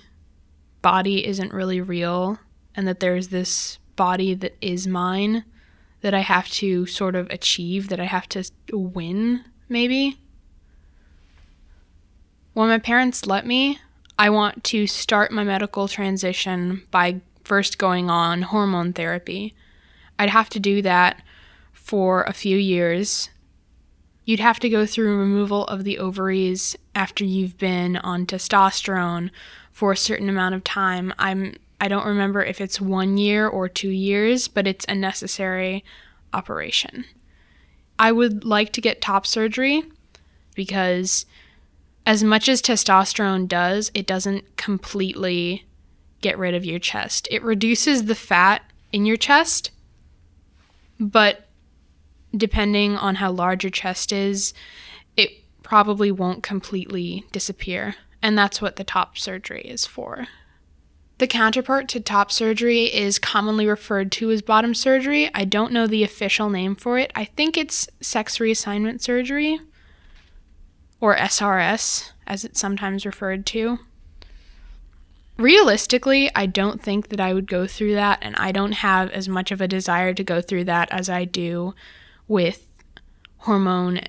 body 0.82 1.28
isn't 1.28 1.54
really 1.54 1.82
real 1.82 2.40
and 2.74 2.88
that 2.88 3.02
there's 3.02 3.28
this 3.28 3.78
body 4.02 4.34
that 4.34 4.56
is 4.62 4.88
mine 4.88 5.44
that 6.02 6.14
I 6.14 6.24
have 6.36 6.48
to 6.62 6.88
sort 6.88 7.16
of 7.16 7.30
achieve, 7.30 7.90
that 7.90 8.00
I 8.00 8.06
have 8.06 8.28
to 8.30 8.44
win, 8.98 9.44
maybe. 9.70 10.18
When 12.54 12.70
my 12.70 12.80
parents 12.80 13.28
let 13.28 13.46
me, 13.46 13.80
I 14.18 14.28
want 14.30 14.64
to 14.74 14.88
start 14.88 15.32
my 15.32 15.44
medical 15.44 15.88
transition 15.88 16.88
by 16.90 17.22
first 17.44 17.78
going 17.78 18.10
on 18.10 18.42
hormone 18.54 18.92
therapy. 18.94 19.54
I'd 20.18 20.30
have 20.30 20.50
to 20.50 20.60
do 20.60 20.82
that 20.82 21.22
for 21.72 22.24
a 22.24 22.34
few 22.34 22.58
years. 22.58 23.30
you'd 24.26 24.40
have 24.40 24.60
to 24.60 24.70
go 24.70 24.86
through 24.86 25.18
removal 25.18 25.66
of 25.68 25.84
the 25.84 25.98
ovaries 26.00 26.78
after 26.96 27.24
you've 27.24 27.58
been 27.58 27.98
on 27.98 28.26
testosterone 28.26 29.30
for 29.72 29.92
a 29.92 29.98
certain 29.98 30.30
amount 30.30 30.56
of 30.56 30.64
time. 30.64 31.14
I'm 31.18 31.56
I 31.82 31.88
don't 31.88 32.06
remember 32.06 32.44
if 32.44 32.62
it's 32.62 32.80
1 32.80 33.18
year 33.18 33.48
or 33.48 33.68
2 33.68 33.90
years, 33.90 34.48
but 34.48 34.68
it's 34.68 34.86
a 34.88 34.94
necessary 34.94 35.84
operation. 36.32 37.06
I 37.98 38.12
would 38.12 38.46
like 38.46 38.72
to 38.74 38.82
get 38.82 39.02
top 39.02 39.26
surgery 39.26 39.84
because 40.56 41.26
as 42.06 42.24
much 42.24 42.48
as 42.48 42.62
testosterone 42.62 43.48
does, 43.48 43.90
it 43.96 44.06
doesn't 44.06 44.58
completely 44.58 45.66
get 46.22 46.38
rid 46.38 46.54
of 46.54 46.64
your 46.66 46.80
chest. 46.80 47.28
It 47.32 47.42
reduces 47.42 48.06
the 48.06 48.16
fat 48.16 48.62
in 48.94 49.06
your 49.06 49.18
chest, 49.18 49.72
but 51.00 51.48
depending 52.38 52.96
on 52.96 53.16
how 53.16 53.32
large 53.32 53.64
your 53.64 53.72
chest 53.72 54.12
is, 54.12 54.54
it 55.18 55.32
probably 55.64 56.12
won't 56.12 56.44
completely 56.44 57.26
disappear. 57.32 57.96
And 58.22 58.38
that's 58.38 58.62
what 58.62 58.76
the 58.76 58.84
top 58.84 59.18
surgery 59.18 59.64
is 59.64 59.88
for. 59.88 60.28
The 61.22 61.28
counterpart 61.28 61.88
to 61.90 62.00
top 62.00 62.32
surgery 62.32 62.86
is 62.86 63.20
commonly 63.20 63.68
referred 63.68 64.12
to 64.14 64.32
as 64.32 64.42
bottom 64.42 64.74
surgery. 64.74 65.30
I 65.36 65.46
don't 65.46 65.72
know 65.72 65.86
the 65.86 66.04
official 66.04 66.50
name 66.50 66.76
for 66.76 66.98
it. 66.98 67.12
I 67.14 67.26
think 67.26 67.56
it's 67.56 67.88
sex 68.00 68.40
reassignment 68.40 69.02
surgery, 69.02 69.60
or 71.00 71.16
SRS, 71.16 72.10
as 72.26 72.44
it's 72.44 72.60
sometimes 72.60 73.06
referred 73.06 73.46
to. 73.46 73.78
Realistically, 75.38 76.32
I 76.34 76.48
don't 76.48 76.82
think 76.82 77.10
that 77.10 77.20
I 77.20 77.36
would 77.36 77.46
go 77.46 77.68
through 77.68 77.94
that, 77.94 78.18
and 78.24 78.36
I 78.38 78.52
don't 78.52 78.72
have 78.72 79.12
as 79.12 79.30
much 79.30 79.52
of 79.52 79.62
a 79.62 79.68
desire 79.68 80.16
to 80.16 80.24
go 80.24 80.42
through 80.42 80.64
that 80.64 80.92
as 80.92 81.08
I 81.08 81.26
do 81.26 81.76
with 82.28 82.68
hormone 83.38 84.02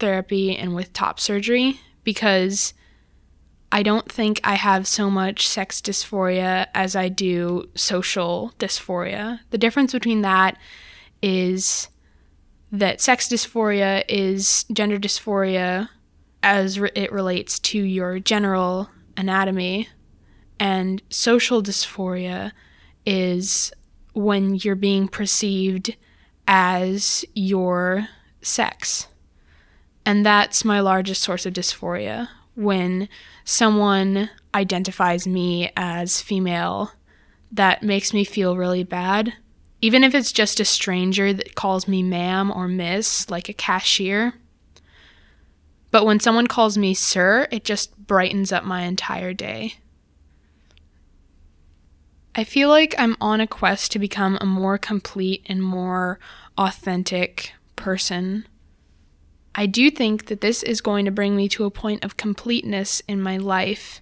therapy 0.00 0.56
and 0.56 0.74
with 0.74 0.92
top 0.92 1.20
surgery 1.20 1.78
because 2.02 2.74
I 3.74 3.82
don't 3.82 4.10
think 4.10 4.40
I 4.44 4.54
have 4.54 4.86
so 4.86 5.10
much 5.10 5.48
sex 5.48 5.80
dysphoria 5.80 6.68
as 6.74 6.94
I 6.94 7.08
do 7.08 7.68
social 7.74 8.52
dysphoria. 8.60 9.40
The 9.50 9.58
difference 9.58 9.92
between 9.92 10.20
that 10.20 10.56
is 11.20 11.88
that 12.70 13.00
sex 13.00 13.28
dysphoria 13.28 14.04
is 14.08 14.64
gender 14.72 14.96
dysphoria 14.96 15.88
as 16.40 16.78
re- 16.78 16.92
it 16.94 17.10
relates 17.10 17.58
to 17.58 17.82
your 17.82 18.20
general 18.20 18.90
anatomy, 19.16 19.88
and 20.60 21.02
social 21.10 21.60
dysphoria 21.60 22.52
is 23.04 23.72
when 24.12 24.54
you're 24.54 24.76
being 24.76 25.08
perceived 25.08 25.96
as 26.46 27.24
your 27.34 28.06
sex. 28.40 29.08
And 30.06 30.24
that's 30.24 30.64
my 30.64 30.78
largest 30.78 31.22
source 31.22 31.44
of 31.44 31.54
dysphoria 31.54 32.28
when 32.54 33.08
someone 33.44 34.30
identifies 34.54 35.26
me 35.26 35.70
as 35.76 36.20
female 36.20 36.92
that 37.52 37.82
makes 37.82 38.12
me 38.12 38.24
feel 38.24 38.56
really 38.56 38.84
bad. 38.84 39.34
Even 39.80 40.02
if 40.02 40.14
it's 40.14 40.32
just 40.32 40.60
a 40.60 40.64
stranger 40.64 41.32
that 41.32 41.54
calls 41.54 41.86
me 41.86 42.02
ma'am 42.02 42.50
or 42.50 42.66
miss, 42.66 43.30
like 43.30 43.48
a 43.48 43.52
cashier. 43.52 44.34
But 45.90 46.06
when 46.06 46.18
someone 46.18 46.46
calls 46.46 46.76
me 46.76 46.94
sir, 46.94 47.46
it 47.50 47.64
just 47.64 47.96
brightens 48.06 48.50
up 48.50 48.64
my 48.64 48.82
entire 48.82 49.32
day. 49.32 49.74
I 52.34 52.42
feel 52.42 52.68
like 52.68 52.94
I'm 52.98 53.16
on 53.20 53.40
a 53.40 53.46
quest 53.46 53.92
to 53.92 54.00
become 54.00 54.36
a 54.40 54.46
more 54.46 54.76
complete 54.76 55.44
and 55.46 55.62
more 55.62 56.18
authentic 56.58 57.52
person. 57.76 58.46
I 59.54 59.66
do 59.66 59.90
think 59.90 60.26
that 60.26 60.40
this 60.40 60.62
is 60.62 60.80
going 60.80 61.04
to 61.04 61.10
bring 61.10 61.36
me 61.36 61.48
to 61.50 61.64
a 61.64 61.70
point 61.70 62.04
of 62.04 62.16
completeness 62.16 63.02
in 63.06 63.22
my 63.22 63.36
life. 63.36 64.00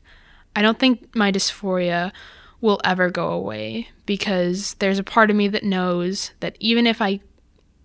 I 0.56 0.62
don't 0.62 0.78
think 0.78 1.14
my 1.14 1.30
dysphoria 1.30 2.12
will 2.60 2.80
ever 2.84 3.10
go 3.10 3.28
away 3.28 3.88
because 4.06 4.74
there's 4.74 4.98
a 4.98 5.04
part 5.04 5.30
of 5.30 5.36
me 5.36 5.48
that 5.48 5.64
knows 5.64 6.32
that 6.40 6.56
even 6.60 6.86
if 6.86 7.02
I 7.02 7.20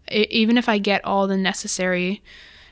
even 0.10 0.58
if 0.58 0.70
I 0.70 0.78
get 0.78 1.04
all 1.04 1.28
the 1.28 1.36
necessary 1.36 2.22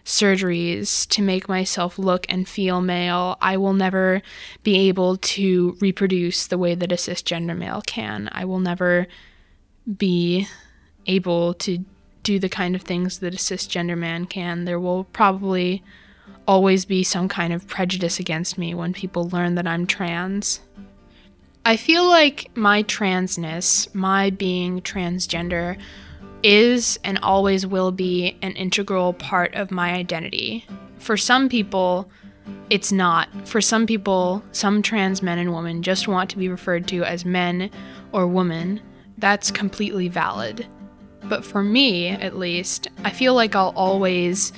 surgeries 0.05 1.07
to 1.09 1.21
make 1.21 1.49
myself 1.49 1.97
look 1.99 2.25
and 2.29 2.47
feel 2.47 2.79
male, 2.79 3.37
I 3.41 3.57
will 3.57 3.73
never 3.73 4.21
be 4.63 4.87
able 4.87 5.17
to 5.17 5.75
reproduce 5.81 6.47
the 6.47 6.59
way 6.59 6.75
that 6.75 6.91
a 6.91 6.95
cisgender 6.95 7.57
male 7.57 7.81
can. 7.85 8.29
I 8.31 8.45
will 8.45 8.59
never 8.59 9.07
be 9.97 10.47
able 11.07 11.55
to 11.55 11.83
do 12.25 12.39
the 12.39 12.49
kind 12.49 12.75
of 12.75 12.81
things 12.81 13.19
that 13.19 13.33
a 13.33 13.37
cisgender 13.37 13.97
man 13.97 14.25
can. 14.25 14.65
There 14.65 14.79
will 14.79 15.05
probably 15.05 15.81
always 16.47 16.83
be 16.83 17.03
some 17.03 17.29
kind 17.29 17.53
of 17.53 17.67
prejudice 17.67 18.19
against 18.19 18.57
me 18.57 18.73
when 18.73 18.93
people 18.93 19.29
learn 19.29 19.55
that 19.55 19.67
I'm 19.67 19.85
trans. 19.85 20.59
I 21.63 21.77
feel 21.77 22.07
like 22.07 22.49
my 22.55 22.83
transness, 22.83 23.93
my 23.93 24.31
being 24.31 24.81
transgender, 24.81 25.79
is 26.43 26.99
and 27.03 27.17
always 27.19 27.65
will 27.65 27.91
be 27.91 28.37
an 28.41 28.51
integral 28.53 29.13
part 29.13 29.53
of 29.55 29.71
my 29.71 29.93
identity. 29.93 30.65
For 30.97 31.17
some 31.17 31.47
people, 31.47 32.09
it's 32.69 32.91
not. 32.91 33.29
For 33.47 33.61
some 33.61 33.85
people, 33.85 34.43
some 34.51 34.81
trans 34.81 35.21
men 35.21 35.37
and 35.39 35.53
women 35.53 35.83
just 35.83 36.07
want 36.07 36.29
to 36.31 36.37
be 36.37 36.49
referred 36.49 36.87
to 36.87 37.03
as 37.03 37.23
men 37.23 37.69
or 38.11 38.27
women. 38.27 38.81
That's 39.17 39.49
completely 39.51 40.07
valid. 40.07 40.67
But 41.27 41.43
for 41.43 41.63
me, 41.63 42.09
at 42.09 42.37
least, 42.37 42.87
I 43.03 43.09
feel 43.09 43.33
like 43.33 43.55
I'll 43.55 43.73
always 43.75 44.53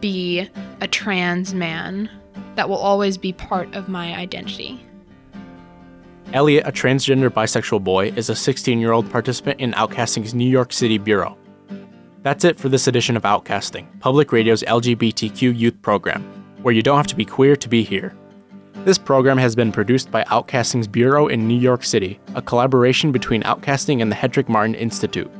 be 0.00 0.48
a 0.80 0.88
trans 0.88 1.52
man. 1.54 2.10
That 2.54 2.68
will 2.68 2.76
always 2.76 3.18
be 3.18 3.32
part 3.32 3.74
of 3.74 3.88
my 3.88 4.16
identity. 4.16 4.82
Elliot, 6.32 6.66
a 6.66 6.72
transgender 6.72 7.28
bisexual 7.30 7.84
boy, 7.84 8.08
is 8.16 8.30
a 8.30 8.34
16 8.34 8.78
year 8.80 8.92
old 8.92 9.10
participant 9.10 9.60
in 9.60 9.72
Outcasting's 9.72 10.34
New 10.34 10.48
York 10.48 10.72
City 10.72 10.98
Bureau. 10.98 11.36
That's 12.22 12.44
it 12.44 12.58
for 12.58 12.68
this 12.68 12.88
edition 12.88 13.16
of 13.16 13.22
Outcasting, 13.22 13.86
Public 14.00 14.32
Radio's 14.32 14.62
LGBTQ 14.64 15.56
youth 15.56 15.80
program, 15.82 16.22
where 16.62 16.74
you 16.74 16.82
don't 16.82 16.96
have 16.96 17.06
to 17.08 17.14
be 17.14 17.24
queer 17.24 17.54
to 17.56 17.68
be 17.68 17.84
here. 17.84 18.16
This 18.84 18.98
program 18.98 19.38
has 19.38 19.54
been 19.54 19.70
produced 19.70 20.10
by 20.10 20.24
Outcasting's 20.24 20.88
Bureau 20.88 21.28
in 21.28 21.46
New 21.46 21.58
York 21.58 21.84
City, 21.84 22.18
a 22.34 22.42
collaboration 22.42 23.12
between 23.12 23.42
Outcasting 23.42 24.02
and 24.02 24.10
the 24.10 24.16
Hetrick 24.16 24.48
Martin 24.48 24.74
Institute. 24.74 25.30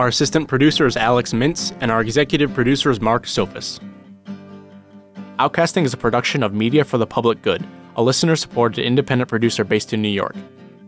Our 0.00 0.08
assistant 0.08 0.48
producer 0.48 0.86
is 0.86 0.96
Alex 0.96 1.34
Mintz, 1.34 1.76
and 1.82 1.90
our 1.90 2.00
executive 2.00 2.54
producer 2.54 2.90
is 2.90 3.02
Marc 3.02 3.26
Sophos. 3.26 3.78
Outcasting 5.38 5.84
is 5.84 5.92
a 5.92 5.98
production 5.98 6.42
of 6.42 6.54
Media 6.54 6.86
for 6.86 6.96
the 6.96 7.06
Public 7.06 7.42
Good 7.42 7.62
a 7.96 8.02
listener 8.02 8.34
supported 8.34 8.82
independent 8.82 9.28
producer 9.28 9.62
based 9.62 9.92
in 9.92 10.00
New 10.00 10.08
York. 10.08 10.34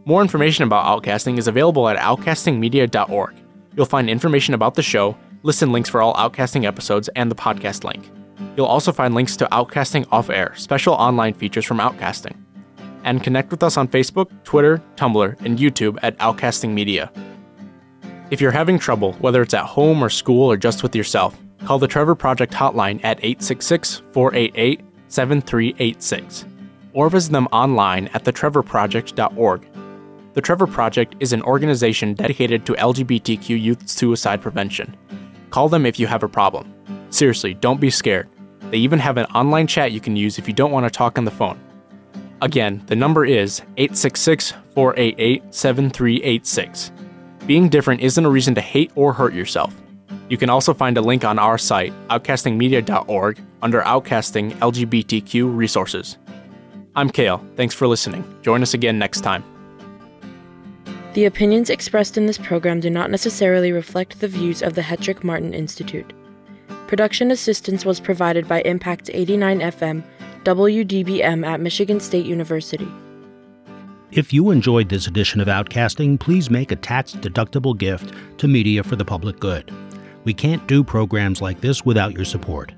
More 0.07 0.23
information 0.23 0.65
about 0.65 0.87
Outcasting 0.87 1.37
is 1.37 1.47
available 1.47 1.91
at 1.91 1.99
outcastingmedia.org. 1.99 3.35
You'll 3.77 3.85
find 3.85 4.09
information 4.09 4.55
about 4.55 4.77
the 4.77 4.83
show, 4.83 5.15
listen 5.43 5.73
links 5.73 5.91
for 5.91 6.01
all 6.01 6.15
Outcasting 6.15 6.65
episodes, 6.65 7.11
and 7.15 7.31
the 7.31 7.35
podcast 7.35 7.85
link. 7.85 8.09
You'll 8.57 8.65
also 8.65 8.93
find 8.93 9.15
links 9.15 9.37
to 9.37 9.49
Outcasting 9.53 10.07
Off 10.11 10.31
Air, 10.31 10.55
special 10.57 10.95
online 10.95 11.35
features 11.35 11.67
from 11.67 11.81
Outcasting. 11.81 12.35
And 13.05 13.23
connect 13.23 13.51
with 13.51 13.63
us 13.63 13.77
on 13.77 13.89
Facebook, 13.89 14.31
Twitter, 14.45 14.83
Tumblr, 14.97 15.39
and 15.45 15.59
YouTube 15.59 15.99
at 16.03 16.17
Outcasting 16.17 16.71
Media. 16.71 17.13
If 18.33 18.41
you're 18.41 18.51
having 18.51 18.79
trouble, 18.79 19.13
whether 19.21 19.43
it's 19.43 19.53
at 19.53 19.67
home 19.67 20.03
or 20.03 20.09
school 20.09 20.51
or 20.51 20.57
just 20.57 20.83
with 20.83 20.97
yourself, 20.97 21.39
call 21.67 21.79
the 21.79 21.87
Trevor 21.87 22.15
Project 22.15 22.55
hotline 22.55 22.99
at 23.05 23.19
866 23.19 24.01
488 24.11 24.81
7386 25.09 26.47
or 26.95 27.11
visit 27.11 27.31
them 27.31 27.47
online 27.53 28.09
at 28.15 28.25
thetrevorproject.org. 28.25 29.67
The 30.33 30.41
Trevor 30.41 30.67
Project 30.67 31.15
is 31.21 31.35
an 31.35 31.43
organization 31.43 32.15
dedicated 32.15 32.65
to 32.65 32.73
LGBTQ 32.73 33.49
youth 33.61 33.87
suicide 33.87 34.41
prevention. 34.41 34.97
Call 35.51 35.69
them 35.69 35.85
if 35.85 36.01
you 36.01 36.07
have 36.07 36.23
a 36.23 36.29
problem. 36.29 36.73
Seriously, 37.11 37.53
don't 37.53 37.83
be 37.83 37.91
scared. 37.91 38.31
They 38.71 38.79
even 38.79 38.99
have 38.99 39.19
an 39.19 39.27
online 39.27 39.67
chat 39.67 39.93
you 39.93 40.01
can 40.01 40.17
use 40.17 40.39
if 40.39 40.49
you 40.49 40.55
don't 40.55 40.73
want 40.73 40.87
to 40.87 40.91
talk 40.91 41.19
on 41.19 41.27
the 41.27 41.31
phone. 41.31 41.61
Again, 42.41 42.83
the 42.87 42.97
number 42.97 43.27
is 43.27 43.61
866 43.77 44.55
488 44.75 45.55
7386. 45.55 46.93
Being 47.47 47.69
different 47.69 48.03
isn't 48.03 48.25
a 48.25 48.31
reason 48.31 48.55
to 48.55 48.61
hate 48.61 48.93
or 48.95 49.13
hurt 49.13 49.35
yourself. 49.35 49.75
You 50.29 50.37
can 50.37 50.49
also 50.49 50.73
find 50.73 50.97
a 50.97 51.03
link 51.03 51.25
on 51.25 51.39
our 51.39 51.59
site, 51.59 51.93
outcastingmedia.org, 52.09 53.41
under 53.63 53.83
Outcasting 53.83 54.53
LGBTQ 54.59 55.55
Resources. 55.55 56.19
I'm 56.95 57.11
Kale. 57.11 57.45
Thanks 57.57 57.75
for 57.75 57.89
listening. 57.89 58.25
Join 58.43 58.63
us 58.63 58.75
again 58.75 58.99
next 58.99 59.23
time. 59.23 59.43
The 61.15 61.25
opinions 61.25 61.69
expressed 61.69 62.17
in 62.17 62.27
this 62.27 62.39
program 62.39 62.81
do 62.81 62.91
not 62.91 63.11
necessarily 63.11 63.73
reflect 63.73 64.21
the 64.21 64.29
views 64.29 64.63
of 64.63 64.75
the 64.75 64.83
Hetrick 64.83 65.25
Martin 65.25 65.53
Institute. 65.53 66.13
Production 66.87 67.31
assistance 67.31 67.85
was 67.85 68.01
provided 68.01 68.47
by 68.47 68.63
Impact 68.63 69.11
89 69.13 69.61
FM, 69.61 70.05
WDBM 70.45 71.45
at 71.45 71.61
Michigan 71.61 71.99
State 71.99 72.27
University. 72.27 72.89
If 74.13 74.31
you 74.31 74.51
enjoyed 74.51 74.91
this 74.91 75.07
edition 75.07 75.41
of 75.41 75.49
Outcasting, 75.49 76.21
please 76.21 76.51
make 76.51 76.71
a 76.71 76.77
tax 76.77 77.13
deductible 77.13 77.77
gift 77.77 78.13
to 78.37 78.47
Media 78.47 78.83
for 78.83 78.95
the 78.95 79.07
Public 79.07 79.41
Good. 79.41 79.73
We 80.25 80.35
can't 80.35 80.67
do 80.69 80.85
programs 80.85 81.41
like 81.41 81.63
this 81.63 81.87
without 81.87 82.13
your 82.13 82.27
support. 82.27 82.75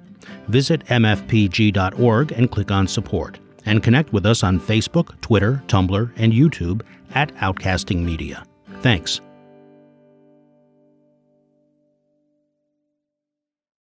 Visit 0.46 0.84
mfpg.org 0.86 2.30
and 2.30 2.50
click 2.52 2.70
on 2.70 2.86
support, 2.86 3.40
and 3.66 3.82
connect 3.82 4.12
with 4.12 4.26
us 4.26 4.44
on 4.44 4.60
Facebook, 4.60 5.20
Twitter, 5.22 5.60
Tumblr, 5.66 6.12
and 6.16 6.32
YouTube 6.32 6.82
at 7.16 7.34
Outcasting 7.38 8.04
Media. 8.04 8.44
Thanks. 8.80 9.20